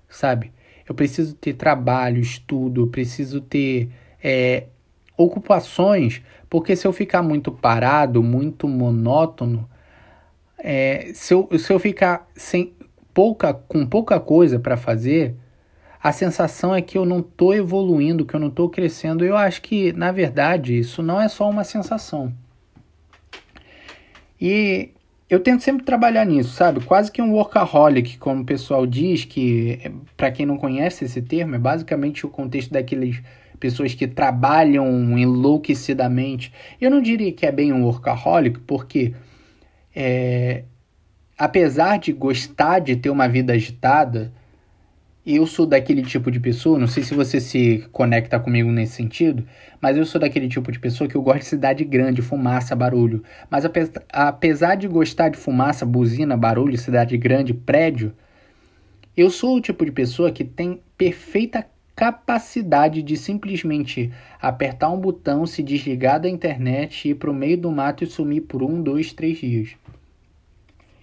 sabe? 0.08 0.52
Eu 0.88 0.94
preciso 0.94 1.34
ter 1.34 1.54
trabalho, 1.54 2.20
estudo, 2.20 2.82
eu 2.82 2.86
preciso 2.86 3.40
ter 3.40 3.90
é, 4.22 4.64
ocupações, 5.16 6.22
porque 6.48 6.74
se 6.74 6.86
eu 6.86 6.92
ficar 6.92 7.22
muito 7.22 7.52
parado, 7.52 8.22
muito 8.22 8.66
monótono, 8.66 9.68
é, 10.58 11.10
se, 11.14 11.32
eu, 11.34 11.48
se 11.58 11.72
eu 11.72 11.78
ficar 11.78 12.28
sem 12.34 12.72
pouca, 13.14 13.54
com 13.54 13.86
pouca 13.86 14.18
coisa 14.20 14.58
para 14.58 14.76
fazer, 14.76 15.34
a 16.02 16.12
sensação 16.12 16.74
é 16.74 16.80
que 16.80 16.96
eu 16.96 17.04
não 17.04 17.20
estou 17.20 17.54
evoluindo, 17.54 18.24
que 18.24 18.34
eu 18.34 18.40
não 18.40 18.48
estou 18.48 18.68
crescendo. 18.68 19.24
Eu 19.24 19.36
acho 19.36 19.60
que, 19.62 19.92
na 19.92 20.12
verdade, 20.12 20.78
isso 20.78 21.02
não 21.02 21.20
é 21.20 21.28
só 21.28 21.48
uma 21.48 21.64
sensação. 21.64 22.32
E 24.40 24.90
eu 25.28 25.40
tento 25.40 25.62
sempre 25.62 25.84
trabalhar 25.84 26.24
nisso, 26.24 26.50
sabe? 26.50 26.80
Quase 26.84 27.10
que 27.10 27.20
um 27.20 27.32
workaholic, 27.32 28.16
como 28.18 28.42
o 28.42 28.46
pessoal 28.46 28.86
diz, 28.86 29.24
que 29.24 29.92
para 30.16 30.30
quem 30.30 30.46
não 30.46 30.56
conhece 30.56 31.04
esse 31.04 31.20
termo, 31.20 31.56
é 31.56 31.58
basicamente 31.58 32.24
o 32.24 32.28
contexto 32.28 32.72
daqueles 32.72 33.20
pessoas 33.58 33.92
que 33.92 34.06
trabalham 34.06 35.18
enlouquecidamente. 35.18 36.52
Eu 36.80 36.90
não 36.90 37.02
diria 37.02 37.32
que 37.32 37.44
é 37.44 37.50
bem 37.50 37.72
um 37.72 37.84
workaholic, 37.84 38.60
porque 38.60 39.12
é, 40.00 40.62
apesar 41.36 41.98
de 41.98 42.12
gostar 42.12 42.78
de 42.78 42.94
ter 42.94 43.10
uma 43.10 43.28
vida 43.28 43.52
agitada, 43.52 44.32
eu 45.26 45.44
sou 45.44 45.66
daquele 45.66 46.02
tipo 46.02 46.30
de 46.30 46.38
pessoa, 46.38 46.78
não 46.78 46.86
sei 46.86 47.02
se 47.02 47.14
você 47.14 47.40
se 47.40 47.84
conecta 47.90 48.38
comigo 48.38 48.70
nesse 48.70 48.92
sentido, 48.92 49.44
mas 49.80 49.96
eu 49.96 50.06
sou 50.06 50.20
daquele 50.20 50.48
tipo 50.48 50.70
de 50.70 50.78
pessoa 50.78 51.10
que 51.10 51.16
eu 51.16 51.20
gosto 51.20 51.40
de 51.40 51.46
cidade 51.46 51.84
grande, 51.84 52.22
fumaça, 52.22 52.76
barulho. 52.76 53.24
Mas 53.50 53.64
apesar 54.12 54.76
de 54.76 54.86
gostar 54.86 55.30
de 55.30 55.36
fumaça, 55.36 55.84
buzina, 55.84 56.36
barulho, 56.36 56.78
cidade 56.78 57.18
grande, 57.18 57.52
prédio, 57.52 58.12
eu 59.16 59.30
sou 59.30 59.56
o 59.56 59.60
tipo 59.60 59.84
de 59.84 59.90
pessoa 59.90 60.30
que 60.30 60.44
tem 60.44 60.80
perfeita 60.96 61.66
capacidade 61.98 63.02
de 63.02 63.16
simplesmente 63.16 64.12
apertar 64.40 64.88
um 64.88 65.00
botão, 65.00 65.44
se 65.44 65.64
desligar 65.64 66.20
da 66.20 66.28
internet, 66.28 67.08
ir 67.08 67.16
para 67.16 67.28
o 67.28 67.34
meio 67.34 67.58
do 67.58 67.72
mato 67.72 68.04
e 68.04 68.06
sumir 68.06 68.42
por 68.42 68.62
um, 68.62 68.80
dois, 68.80 69.12
três 69.12 69.38
dias. 69.38 69.70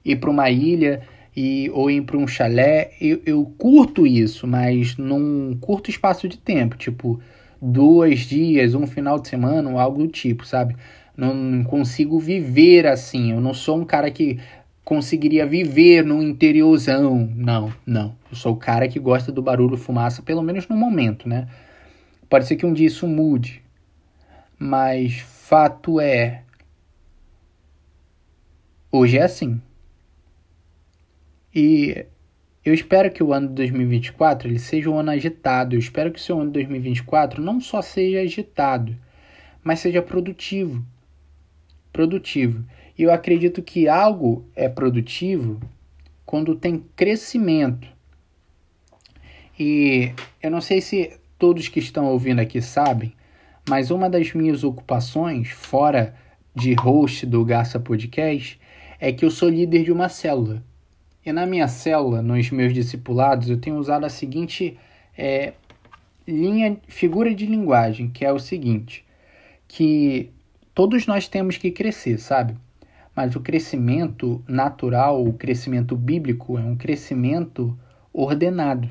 Ir 0.05 0.17
para 0.17 0.29
uma 0.29 0.49
ilha 0.49 1.01
e, 1.35 1.69
ou 1.73 1.89
ir 1.89 2.01
para 2.03 2.17
um 2.17 2.27
chalé, 2.27 2.91
eu, 3.01 3.21
eu 3.25 3.45
curto 3.57 4.05
isso, 4.05 4.47
mas 4.47 4.95
num 4.95 5.57
curto 5.59 5.89
espaço 5.89 6.27
de 6.27 6.37
tempo, 6.37 6.77
tipo 6.77 7.19
dois 7.61 8.21
dias, 8.21 8.75
um 8.75 8.85
final 8.85 9.19
de 9.19 9.27
semana, 9.27 9.69
ou 9.69 9.79
algo 9.79 9.99
do 10.03 10.07
tipo, 10.07 10.45
sabe? 10.45 10.75
Não 11.17 11.63
consigo 11.63 12.19
viver 12.19 12.85
assim. 12.85 13.31
Eu 13.31 13.41
não 13.41 13.53
sou 13.53 13.77
um 13.79 13.85
cara 13.85 14.11
que 14.11 14.39
conseguiria 14.83 15.45
viver 15.45 16.05
no 16.05 16.21
interiorzão. 16.21 17.29
Não, 17.35 17.73
não. 17.85 18.15
Eu 18.29 18.37
sou 18.37 18.53
o 18.53 18.57
cara 18.57 18.87
que 18.87 18.99
gosta 18.99 19.31
do 19.31 19.41
barulho 19.41 19.77
fumaça, 19.77 20.21
pelo 20.21 20.43
menos 20.43 20.67
no 20.67 20.75
momento, 20.75 21.27
né? 21.27 21.47
Pode 22.29 22.45
ser 22.45 22.55
que 22.55 22.65
um 22.65 22.73
dia 22.73 22.87
isso 22.87 23.07
mude. 23.07 23.63
Mas 24.59 25.19
fato 25.19 25.99
é. 25.99 26.43
Hoje 28.91 29.17
é 29.17 29.23
assim. 29.23 29.59
E 31.55 32.05
eu 32.65 32.73
espero 32.73 33.09
que 33.09 33.23
o 33.23 33.31
ano 33.31 33.47
de 33.47 33.53
2024 33.53 34.49
ele 34.49 34.59
seja 34.59 34.89
um 34.89 34.99
ano 34.99 35.11
agitado. 35.11 35.73
Eu 35.73 35.79
espero 35.79 36.11
que 36.11 36.19
o 36.19 36.21
seu 36.21 36.37
ano 36.37 36.47
de 36.47 36.53
2024 36.55 37.41
não 37.41 37.61
só 37.61 37.81
seja 37.81 38.19
agitado, 38.19 38.93
mas 39.63 39.79
seja 39.79 40.01
produtivo. 40.01 40.85
Produtivo. 41.93 42.65
E 42.97 43.03
eu 43.03 43.13
acredito 43.13 43.63
que 43.63 43.87
algo 43.87 44.45
é 44.53 44.67
produtivo 44.67 45.61
quando 46.25 46.55
tem 46.55 46.83
crescimento. 46.93 47.87
E 49.57 50.11
eu 50.43 50.51
não 50.51 50.59
sei 50.59 50.81
se 50.81 51.17
todos 51.39 51.69
que 51.69 51.79
estão 51.79 52.07
ouvindo 52.07 52.39
aqui 52.39 52.61
sabem, 52.61 53.13
mas 53.69 53.91
uma 53.91 54.09
das 54.09 54.33
minhas 54.33 54.65
ocupações, 54.65 55.49
fora 55.51 56.15
de 56.53 56.73
host 56.73 57.25
do 57.25 57.45
Garça 57.45 57.79
Podcast, 57.79 58.59
é 58.99 59.13
que 59.13 59.23
eu 59.23 59.31
sou 59.31 59.47
líder 59.47 59.85
de 59.85 59.91
uma 59.91 60.09
célula. 60.09 60.61
E 61.25 61.33
na 61.33 61.45
minha 61.47 61.67
célula, 61.67 62.21
nos 62.21 62.51
meus 62.51 62.71
discipulados, 62.71 63.49
eu 63.49 63.59
tenho 63.59 63.77
usado 63.77 64.05
a 64.05 64.09
seguinte 64.09 64.77
é, 65.17 65.53
linha, 66.27 66.77
figura 66.87 67.33
de 67.33 67.47
linguagem, 67.47 68.09
que 68.09 68.23
é 68.23 68.31
o 68.31 68.37
seguinte, 68.37 69.03
que 69.67 70.29
todos 70.73 71.07
nós 71.07 71.27
temos 71.27 71.57
que 71.57 71.71
crescer, 71.71 72.19
sabe? 72.19 72.55
Mas 73.15 73.35
o 73.35 73.39
crescimento 73.39 74.43
natural, 74.47 75.25
o 75.25 75.33
crescimento 75.33 75.95
bíblico, 75.95 76.59
é 76.59 76.61
um 76.61 76.75
crescimento 76.75 77.75
ordenado. 78.13 78.89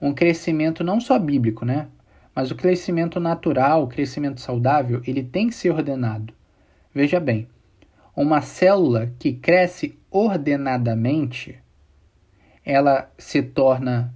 Um 0.00 0.14
crescimento 0.14 0.82
não 0.82 0.98
só 0.98 1.18
bíblico, 1.18 1.64
né? 1.64 1.88
Mas 2.34 2.50
o 2.50 2.54
crescimento 2.54 3.20
natural, 3.20 3.82
o 3.82 3.88
crescimento 3.88 4.40
saudável, 4.40 5.02
ele 5.06 5.22
tem 5.22 5.48
que 5.48 5.54
ser 5.54 5.70
ordenado. 5.70 6.32
Veja 6.94 7.20
bem, 7.20 7.46
uma 8.16 8.40
célula 8.40 9.12
que 9.18 9.32
cresce 9.32 9.98
ordenadamente, 10.12 11.58
ela 12.64 13.10
se 13.18 13.42
torna 13.42 14.14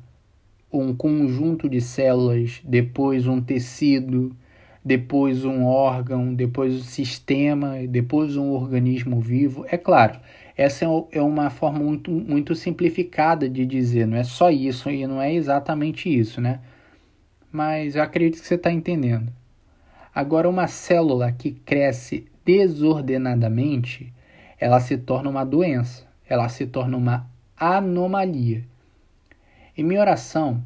um 0.73 0.95
conjunto 0.95 1.69
de 1.69 1.81
células, 1.81 2.61
depois 2.63 3.27
um 3.27 3.41
tecido, 3.41 4.37
depois 4.85 5.45
um 5.45 5.65
órgão, 5.65 6.35
depois 6.35 6.75
um 6.75 6.85
sistema, 6.85 7.79
depois 7.89 8.37
um 8.37 8.51
organismo 8.51 9.21
vivo. 9.21 9.65
É 9.69 9.77
claro, 9.77 10.21
essa 10.57 10.85
é, 10.85 10.89
é 11.13 11.23
uma 11.23 11.51
forma 11.51 11.81
muito, 11.81 12.11
muito 12.11 12.55
simplificada 12.55 13.49
de 13.49 13.67
dizer, 13.67 14.07
não 14.07 14.17
é 14.17 14.25
só 14.25 14.51
isso 14.51 14.91
e 14.91 15.07
não 15.07 15.21
é 15.21 15.35
exatamente 15.35 16.09
isso, 16.09 16.41
né? 16.41 16.61
Mas 17.51 17.97
eu 17.97 18.03
acredito 18.03 18.41
que 18.41 18.47
você 18.47 18.55
está 18.55 18.71
entendendo. 18.71 19.33
Agora, 20.15 20.49
uma 20.49 20.67
célula 20.67 21.33
que 21.33 21.53
cresce 21.53 22.27
desordenadamente, 22.45 24.13
ela 24.59 24.81
se 24.81 24.97
torna 24.97 25.29
uma 25.29 25.45
doença, 25.45 26.07
ela 26.29 26.49
se 26.49 26.67
torna 26.67 26.97
uma 26.97 27.29
anomalia. 27.57 28.65
E 29.77 29.83
minha 29.83 30.01
oração 30.01 30.63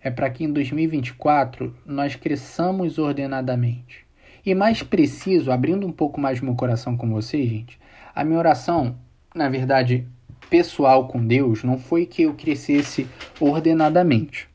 é 0.00 0.10
para 0.10 0.30
que 0.30 0.44
em 0.44 0.52
2024 0.52 1.74
nós 1.84 2.14
cresçamos 2.14 2.98
ordenadamente. 2.98 4.06
E 4.44 4.54
mais 4.54 4.82
preciso, 4.82 5.52
abrindo 5.52 5.86
um 5.86 5.92
pouco 5.92 6.20
mais 6.20 6.40
meu 6.40 6.54
coração 6.54 6.96
com 6.96 7.10
vocês, 7.10 7.48
gente, 7.48 7.78
a 8.14 8.24
minha 8.24 8.38
oração, 8.38 8.96
na 9.34 9.48
verdade, 9.48 10.06
pessoal 10.48 11.06
com 11.06 11.24
Deus, 11.24 11.62
não 11.62 11.78
foi 11.78 12.06
que 12.06 12.22
eu 12.22 12.34
crescesse 12.34 13.06
ordenadamente. 13.38 14.48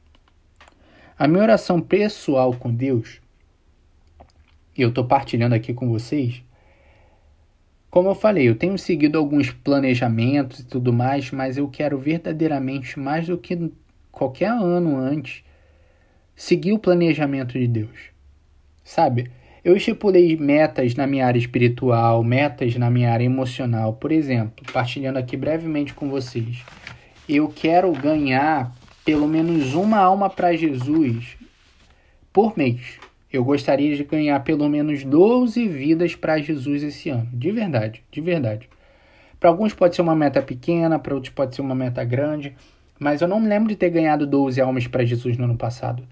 A 1.18 1.28
minha 1.28 1.44
oração 1.44 1.80
pessoal 1.80 2.54
com 2.54 2.74
Deus, 2.74 3.22
e 4.76 4.82
eu 4.82 4.90
estou 4.90 5.06
partilhando 5.06 5.54
aqui 5.54 5.74
com 5.74 5.88
vocês, 5.88 6.44
como 7.94 8.10
eu 8.10 8.16
falei, 8.16 8.50
eu 8.50 8.56
tenho 8.56 8.76
seguido 8.76 9.20
alguns 9.20 9.52
planejamentos 9.52 10.62
e 10.62 10.66
tudo 10.66 10.92
mais, 10.92 11.30
mas 11.30 11.58
eu 11.58 11.68
quero 11.68 11.96
verdadeiramente, 11.96 13.00
mais 13.00 13.28
do 13.28 13.38
que 13.38 13.72
qualquer 14.12 14.50
ano 14.50 14.98
antes, 14.98 15.44
seguir 16.36 16.74
o 16.74 16.80
planejamento 16.80 17.54
de 17.54 17.68
Deus. 17.68 18.10
Sabe? 18.84 19.30
Eu 19.64 19.78
estipulei 19.78 20.36
metas 20.36 20.96
na 20.96 21.06
minha 21.06 21.28
área 21.28 21.38
espiritual, 21.38 22.24
metas 22.24 22.76
na 22.78 22.90
minha 22.90 23.14
área 23.14 23.26
emocional. 23.26 23.94
Por 23.94 24.12
exemplo, 24.12 24.66
partilhando 24.74 25.20
aqui 25.20 25.38
brevemente 25.38 25.94
com 25.94 26.10
vocês, 26.10 26.64
eu 27.30 27.48
quero 27.48 27.92
ganhar 27.92 28.74
pelo 29.06 29.28
menos 29.28 29.76
uma 29.76 30.00
alma 30.00 30.32
para 30.32 30.56
Jesus 30.56 31.38
por 32.34 32.58
mês 32.58 32.98
eu 33.34 33.44
gostaria 33.44 33.96
de 33.96 34.04
ganhar 34.04 34.40
pelo 34.42 34.70
menos 34.70 35.04
12 35.04 35.68
vidas 35.68 36.16
para 36.16 36.38
Jesus 36.38 36.84
esse 36.84 37.10
ano. 37.10 37.28
De 37.34 37.52
verdade, 37.52 38.04
de 38.12 38.22
verdade. 38.22 38.70
Para 39.40 39.50
alguns 39.50 39.74
pode 39.74 39.96
ser 39.96 40.04
uma 40.04 40.16
meta 40.16 40.40
pequena, 40.40 41.00
para 41.00 41.16
outros 41.16 41.34
pode 41.34 41.56
ser 41.56 41.62
uma 41.62 41.74
meta 41.74 42.04
grande, 42.04 42.56
mas 43.00 43.22
eu 43.22 43.28
não 43.28 43.40
me 43.40 43.48
lembro 43.48 43.70
de 43.70 43.76
ter 43.76 43.90
ganhado 43.90 44.28
12 44.28 44.62
almas 44.62 44.86
para 44.86 45.04
Jesus 45.04 45.36
no 45.36 45.46
ano 45.46 45.58
passado. 45.58 46.08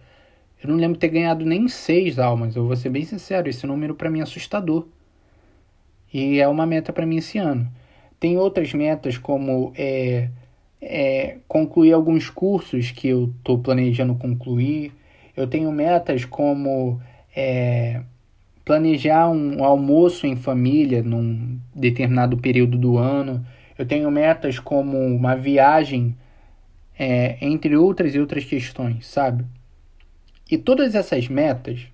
Eu 0.62 0.70
não 0.70 0.76
lembro 0.76 0.94
de 0.94 1.00
ter 1.00 1.10
ganhado 1.10 1.46
nem 1.46 1.68
6 1.68 2.18
almas, 2.18 2.56
eu 2.56 2.66
vou 2.66 2.76
ser 2.76 2.90
bem 2.90 3.06
sincero, 3.06 3.48
esse 3.48 3.68
número 3.68 3.94
para 3.94 4.10
mim 4.10 4.20
é 4.20 4.24
assustador. 4.24 4.88
E 6.12 6.40
é 6.40 6.48
uma 6.48 6.66
meta 6.66 6.92
para 6.92 7.06
mim 7.06 7.18
esse 7.18 7.38
ano. 7.38 7.72
Tem 8.20 8.38
outras 8.38 8.74
metas 8.74 9.18
como 9.18 9.72
é, 9.78 10.30
é, 10.82 11.38
concluir 11.48 11.94
alguns 11.94 12.30
cursos 12.32 12.90
que 12.92 13.08
eu 13.08 13.34
estou 13.38 13.60
planejando 13.60 14.16
concluir. 14.16 14.92
Eu 15.36 15.48
tenho 15.48 15.72
metas 15.72 16.26
como 16.26 17.02
é, 17.36 18.02
planejar 18.66 19.30
um 19.30 19.64
almoço 19.64 20.28
em 20.28 20.36
família 20.36 21.02
num 21.02 21.60
determinado 21.74 22.38
período 22.38 22.78
do 22.78 22.98
ano. 22.98 23.46
Eu 23.78 23.86
tenho 23.86 24.10
metas 24.12 24.60
como 24.60 24.98
uma 24.98 25.36
viagem, 25.36 26.16
é, 26.98 27.38
entre 27.42 27.76
outras 27.76 28.14
e 28.14 28.20
outras 28.20 28.44
questões, 28.44 29.08
sabe? 29.08 29.46
E 30.50 30.58
todas 30.58 30.96
essas 30.96 31.28
metas, 31.28 31.88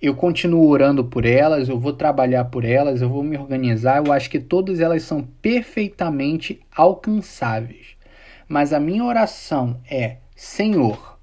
eu 0.00 0.14
continuo 0.14 0.68
orando 0.68 1.04
por 1.04 1.24
elas, 1.24 1.68
eu 1.68 1.78
vou 1.78 1.92
trabalhar 1.92 2.44
por 2.44 2.64
elas, 2.64 3.00
eu 3.00 3.08
vou 3.08 3.22
me 3.22 3.36
organizar. 3.36 4.04
Eu 4.04 4.12
acho 4.12 4.28
que 4.28 4.38
todas 4.38 4.78
elas 4.78 5.02
são 5.02 5.26
perfeitamente 5.40 6.60
alcançáveis. 6.74 7.96
Mas 8.46 8.72
a 8.72 8.78
minha 8.78 9.04
oração 9.04 9.80
é: 9.90 10.18
Senhor, 10.36 11.15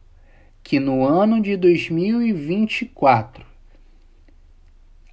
que 0.64 0.80
no 0.80 1.06
ano 1.06 1.42
de 1.42 1.58
2024 1.58 3.46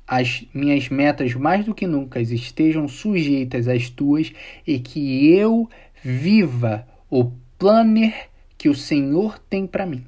as 0.07 0.45
minhas 0.53 0.89
metas 0.89 1.35
mais 1.35 1.65
do 1.65 1.75
que 1.75 1.87
nunca 1.87 2.21
estejam 2.21 2.89
sujeitas 2.89 3.69
às 3.69 3.89
tuas 3.89 4.33
e 4.67 4.79
que 4.79 5.33
eu 5.33 5.69
viva 6.03 6.87
o 7.09 7.31
planner 7.59 8.29
que 8.59 8.69
o 8.69 8.75
Senhor 8.75 9.39
tem 9.39 9.67
para 9.67 9.87
mim. 9.87 10.05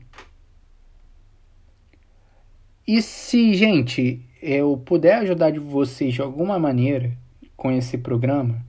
E 2.86 3.00
se, 3.00 3.54
gente, 3.54 4.20
eu 4.42 4.76
puder 4.76 5.18
ajudar 5.18 5.50
de 5.50 5.60
vocês 5.60 6.14
de 6.14 6.20
alguma 6.20 6.58
maneira, 6.58 7.16
com 7.56 7.70
esse 7.70 7.96
programa, 7.96 8.66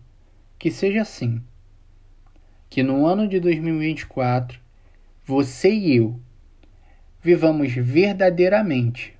que 0.59 0.69
seja 0.69 1.01
assim. 1.01 1.41
Que 2.69 2.83
no 2.83 3.07
ano 3.07 3.27
de 3.27 3.39
2024, 3.39 4.59
você 5.25 5.73
e 5.73 5.95
eu 5.95 6.19
vivamos 7.23 7.71
verdadeiramente 7.73 9.17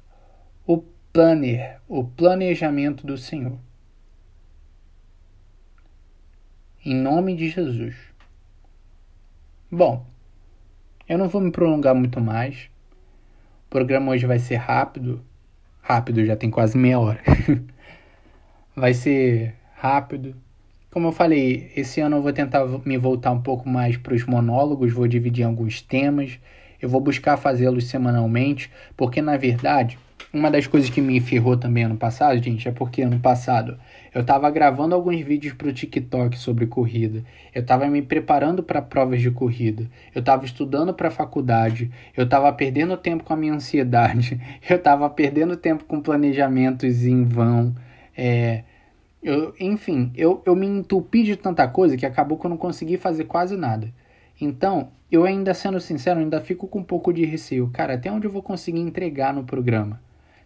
o 0.68 0.84
planner, 1.14 1.80
o 1.88 2.04
planejamento 2.04 3.08
do 3.08 3.18
Senhor. 3.18 3.58
Em 6.86 6.94
nome 6.94 7.34
de 7.34 7.50
Jesus. 7.50 7.96
Bom, 9.72 10.06
eu 11.08 11.18
não 11.18 11.30
vou 11.30 11.40
me 11.40 11.50
prolongar 11.50 11.96
muito 11.96 12.20
mais. 12.20 12.70
O 13.68 13.70
programa 13.70 14.12
hoje 14.12 14.26
vai 14.26 14.38
ser 14.38 14.58
rápido. 14.58 15.24
Rápido, 15.82 16.26
já 16.26 16.36
tem 16.36 16.50
quase 16.50 16.78
meia 16.78 17.00
hora. 17.00 17.22
vai 18.76 18.94
ser 18.94 19.56
rápido. 19.76 20.36
Como 20.92 21.08
eu 21.08 21.12
falei, 21.14 21.72
esse 21.74 22.02
ano 22.02 22.18
eu 22.18 22.22
vou 22.22 22.34
tentar 22.34 22.66
me 22.86 22.98
voltar 22.98 23.32
um 23.32 23.42
pouco 23.42 23.68
mais 23.68 23.96
para 23.96 24.14
os 24.14 24.26
monólogos, 24.26 24.92
vou 24.92 25.08
dividir 25.08 25.46
alguns 25.46 25.82
temas. 25.82 26.38
Eu 26.84 26.90
vou 26.90 27.00
buscar 27.00 27.38
fazê-los 27.38 27.86
semanalmente, 27.86 28.70
porque 28.98 29.22
na 29.22 29.38
verdade 29.38 29.98
uma 30.34 30.50
das 30.50 30.66
coisas 30.66 30.90
que 30.90 31.00
me 31.00 31.20
ferrou 31.20 31.56
também 31.56 31.84
ano 31.84 31.96
passado, 31.96 32.42
gente, 32.42 32.68
é 32.68 32.72
porque 32.72 33.04
ano 33.04 33.20
passado 33.20 33.78
eu 34.14 34.22
estava 34.22 34.50
gravando 34.50 34.96
alguns 34.96 35.22
vídeos 35.22 35.54
para 35.54 35.68
o 35.68 35.74
TikTok 35.74 36.38
sobre 36.38 36.66
corrida. 36.66 37.24
Eu 37.54 37.62
estava 37.62 37.86
me 37.88 38.02
preparando 38.02 38.64
para 38.64 38.82
provas 38.82 39.22
de 39.22 39.30
corrida. 39.30 39.88
Eu 40.14 40.22
estava 40.22 40.44
estudando 40.44 40.92
para 40.92 41.10
a 41.10 41.12
faculdade. 41.12 41.92
Eu 42.18 42.24
estava 42.26 42.52
perdendo 42.52 42.98
tempo 42.98 43.24
com 43.24 43.34
a 43.34 43.38
minha 43.38 43.54
ansiedade. 43.54 44.42
Eu 44.68 44.78
estava 44.78 45.10
perdendo 45.10 45.56
tempo 45.56 45.84
com 45.86 46.02
planejamentos 46.02 47.06
em 47.06 47.24
vão. 47.24 47.76
É, 48.18 48.64
eu, 49.22 49.54
enfim, 49.60 50.12
eu, 50.16 50.42
eu 50.46 50.56
me 50.56 50.68
entupi 50.68 51.24
de 51.24 51.36
tanta 51.36 51.68
coisa 51.68 51.96
que 51.96 52.06
acabou 52.06 52.38
que 52.38 52.46
eu 52.46 52.50
não 52.50 52.58
consegui 52.58 52.98
fazer 52.98 53.24
quase 53.24 53.56
nada. 53.56 53.90
Então, 54.40 54.92
eu 55.12 55.26
ainda 55.26 55.54
sendo 55.54 55.80
sincero, 55.80 56.20
ainda 56.20 56.42
fico 56.42 56.68
com 56.68 56.80
um 56.80 56.84
pouco 56.84 57.14
de 57.14 57.26
receio. 57.26 57.70
Cara, 57.72 57.94
até 57.94 58.12
onde 58.12 58.28
eu 58.28 58.32
vou 58.32 58.44
conseguir 58.44 58.80
entregar 58.80 59.34
no 59.34 59.44
programa? 59.44 60.00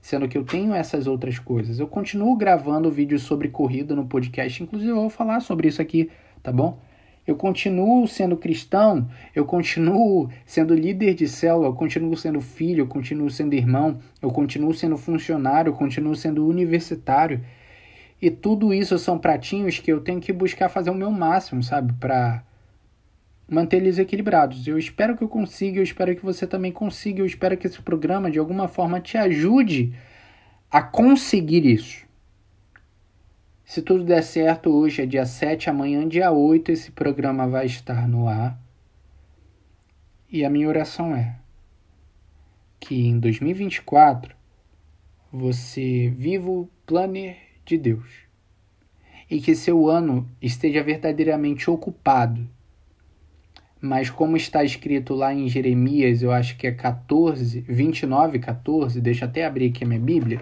sendo 0.08 0.28
que 0.30 0.38
eu 0.38 0.45
tenho 0.45 0.73
essas 0.73 1.06
outras 1.06 1.38
coisas. 1.38 1.80
Eu 1.80 1.88
continuo 1.88 2.36
gravando 2.38 2.89
vídeos 2.89 3.23
sobre 3.23 3.50
corrida 3.50 3.93
no 3.93 4.06
podcast, 4.06 4.63
inclusive 4.63 4.91
eu 4.91 4.95
vou 4.95 5.10
falar 5.10 5.41
sobre 5.41 5.67
isso 5.67 5.82
aqui, 5.82 6.10
tá 6.41 6.50
bom? 6.50 6.80
Eu 7.26 7.36
continuo 7.36 8.08
sendo 8.08 8.38
cristão, 8.38 9.10
eu 9.36 9.43
continuo 9.43 10.30
sendo 10.45 10.73
líder 10.73 11.13
de 11.13 11.28
célula, 11.28 11.67
eu 11.67 11.73
continuo 11.73 12.15
sendo 12.15 12.39
filho, 12.39 12.84
eu 12.84 12.88
continuo 12.88 13.30
sendo 13.30 13.54
irmão, 13.54 14.00
eu 14.21 14.30
continuo 14.30 14.73
sendo 14.73 14.97
funcionário, 14.97 15.71
eu 15.71 15.73
continuo 15.73 16.15
sendo 16.15 16.47
universitário. 16.47 17.43
E 18.21 18.32
tudo 18.32 18.73
isso 18.73 18.97
são 18.97 19.19
pratinhos 19.19 19.78
que 19.78 19.91
eu 19.91 20.00
tenho 20.00 20.21
que 20.21 20.32
buscar 20.32 20.69
fazer 20.69 20.89
o 20.89 20.95
meu 20.95 21.12
máximo, 21.12 21.62
sabe? 21.62 21.91
Para 22.00 22.43
manter 23.47 23.77
eles 23.77 23.97
equilibrados. 23.97 24.67
Eu 24.67 24.77
espero 24.77 25.15
que 25.15 25.23
eu 25.23 25.29
consiga, 25.29 25.79
eu 25.79 25.83
espero 25.83 26.15
que 26.15 26.23
você 26.23 26.45
também 26.45 26.71
consiga, 26.71 27.21
eu 27.21 27.25
espero 27.25 27.57
que 27.57 27.67
esse 27.67 27.81
programa 27.81 28.29
de 28.29 28.39
alguma 28.39 28.67
forma 28.67 28.99
te 28.99 29.17
ajude 29.17 29.93
a 30.69 30.81
conseguir 30.81 31.65
isso. 31.65 32.05
Se 33.63 33.81
tudo 33.81 34.03
der 34.03 34.23
certo, 34.23 34.69
hoje 34.69 35.01
é 35.01 35.05
dia 35.05 35.25
7, 35.25 35.69
amanhã, 35.69 36.07
dia 36.07 36.31
8, 36.31 36.71
esse 36.71 36.91
programa 36.91 37.47
vai 37.47 37.65
estar 37.65 38.07
no 38.07 38.27
ar. 38.27 38.57
E 40.29 40.43
a 40.43 40.49
minha 40.49 40.67
oração 40.67 41.15
é 41.15 41.38
que 42.79 43.07
em 43.07 43.19
2024 43.19 44.36
você 45.31 46.13
viva 46.15 46.49
o 46.49 46.69
planner 46.86 47.38
de 47.65 47.77
Deus 47.77 48.10
e 49.29 49.41
que 49.41 49.55
seu 49.55 49.89
ano 49.89 50.29
esteja 50.41 50.81
verdadeiramente 50.81 51.69
ocupado 51.69 52.49
mas 53.80 54.10
como 54.10 54.36
está 54.36 54.63
escrito 54.63 55.13
lá 55.13 55.34
em 55.34 55.48
Jeremias, 55.48 56.24
eu 56.24 56.32
acho 56.32 56.58
que 56.58 56.68
é 56.68 56.72
14, 56.72 57.62
29, 57.62 58.40
14, 58.40 59.00
deixa 59.00 59.26
eu 59.26 59.30
até 59.30 59.46
abrir 59.46 59.70
aqui 59.70 59.84
a 59.84 59.88
minha 59.88 60.00
Bíblia, 60.00 60.42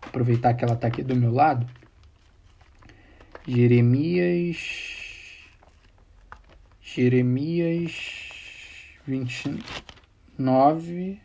aproveitar 0.00 0.54
que 0.54 0.64
ela 0.64 0.74
está 0.74 0.88
aqui 0.88 1.02
do 1.02 1.14
meu 1.14 1.32
lado. 1.32 1.66
Jeremias. 3.46 4.88
Jeremias 6.82 7.92
29, 9.06 11.20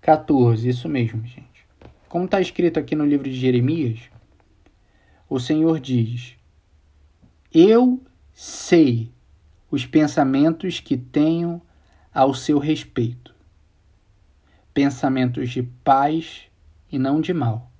14, 0.00 0.68
isso 0.68 0.88
mesmo, 0.88 1.26
gente. 1.26 1.66
Como 2.08 2.24
está 2.24 2.40
escrito 2.40 2.78
aqui 2.78 2.94
no 2.94 3.04
livro 3.04 3.28
de 3.28 3.36
Jeremias, 3.36 4.00
o 5.28 5.38
Senhor 5.38 5.78
diz: 5.78 6.36
Eu 7.52 8.00
sei 8.32 9.12
os 9.72 9.86
pensamentos 9.86 10.80
que 10.80 10.98
tenho 10.98 11.62
ao 12.12 12.34
seu 12.34 12.58
respeito. 12.58 13.34
Pensamentos 14.74 15.48
de 15.48 15.62
paz 15.62 16.42
e 16.90 16.98
não 16.98 17.22
de 17.22 17.32
mal, 17.32 17.72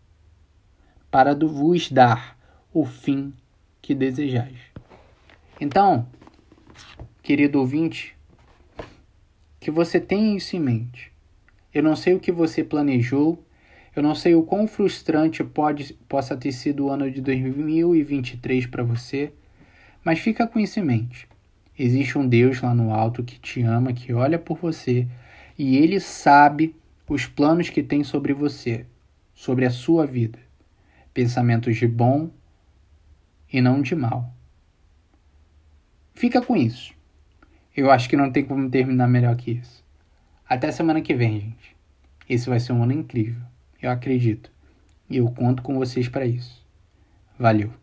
para 1.11 1.35
vos 1.35 1.92
dar 1.92 2.38
o 2.72 2.87
fim 2.87 3.35
que 3.83 3.94
desejais. 3.94 4.57
Então, 5.61 6.09
querido 7.22 7.61
ouvinte, 7.61 8.16
que 9.61 9.70
você 9.70 10.00
tenha 10.00 10.35
isso 10.35 10.57
em 10.57 10.61
mente. 10.61 11.12
Eu 11.74 11.83
não 11.83 11.94
sei 11.94 12.14
o 12.14 12.20
que 12.20 12.33
você 12.33 12.64
planejou, 12.64 13.44
eu 13.94 14.02
não 14.02 14.14
sei 14.14 14.35
o 14.35 14.42
quão 14.42 14.66
frustrante 14.66 15.44
pode, 15.44 15.92
possa 16.09 16.38
ter 16.38 16.52
sido 16.52 16.87
o 16.87 16.90
ano 16.90 17.11
de 17.11 17.20
2023 17.20 18.64
para 18.64 18.83
você, 18.83 19.31
mas 20.02 20.18
fica 20.20 20.46
com 20.46 20.59
isso 20.59 20.81
em 20.81 20.85
mente. 20.85 21.32
Existe 21.78 22.18
um 22.18 22.28
Deus 22.28 22.61
lá 22.61 22.74
no 22.74 22.92
alto 22.92 23.24
que 23.24 23.38
te 23.38 23.62
ama, 23.62 23.92
que 23.92 24.12
olha 24.12 24.38
por 24.38 24.58
você 24.58 25.08
e 25.58 25.76
ele 25.76 26.00
sabe 26.00 26.76
os 27.08 27.26
planos 27.26 27.68
que 27.68 27.82
tem 27.82 28.02
sobre 28.02 28.32
você, 28.32 28.87
sobre 29.35 29.66
a 29.66 29.70
sua 29.70 30.06
vida. 30.06 30.38
Pensamentos 31.12 31.76
de 31.76 31.87
bom 31.87 32.30
e 33.52 33.61
não 33.61 33.82
de 33.82 33.94
mal. 33.94 34.32
Fica 36.14 36.40
com 36.40 36.56
isso. 36.56 36.94
Eu 37.76 37.90
acho 37.90 38.08
que 38.08 38.16
não 38.16 38.30
tem 38.30 38.44
como 38.44 38.70
terminar 38.70 39.08
melhor 39.08 39.37
que 39.37 39.52
isso. 39.52 39.85
Até 40.48 40.70
semana 40.70 41.00
que 41.00 41.14
vem, 41.14 41.40
gente. 41.40 41.76
Esse 42.28 42.48
vai 42.48 42.61
ser 42.61 42.72
um 42.72 42.82
ano 42.82 42.92
incrível. 42.92 43.42
Eu 43.80 43.90
acredito. 43.90 44.50
E 45.08 45.16
eu 45.16 45.30
conto 45.30 45.62
com 45.62 45.78
vocês 45.78 46.08
para 46.08 46.24
isso. 46.24 46.64
Valeu. 47.38 47.82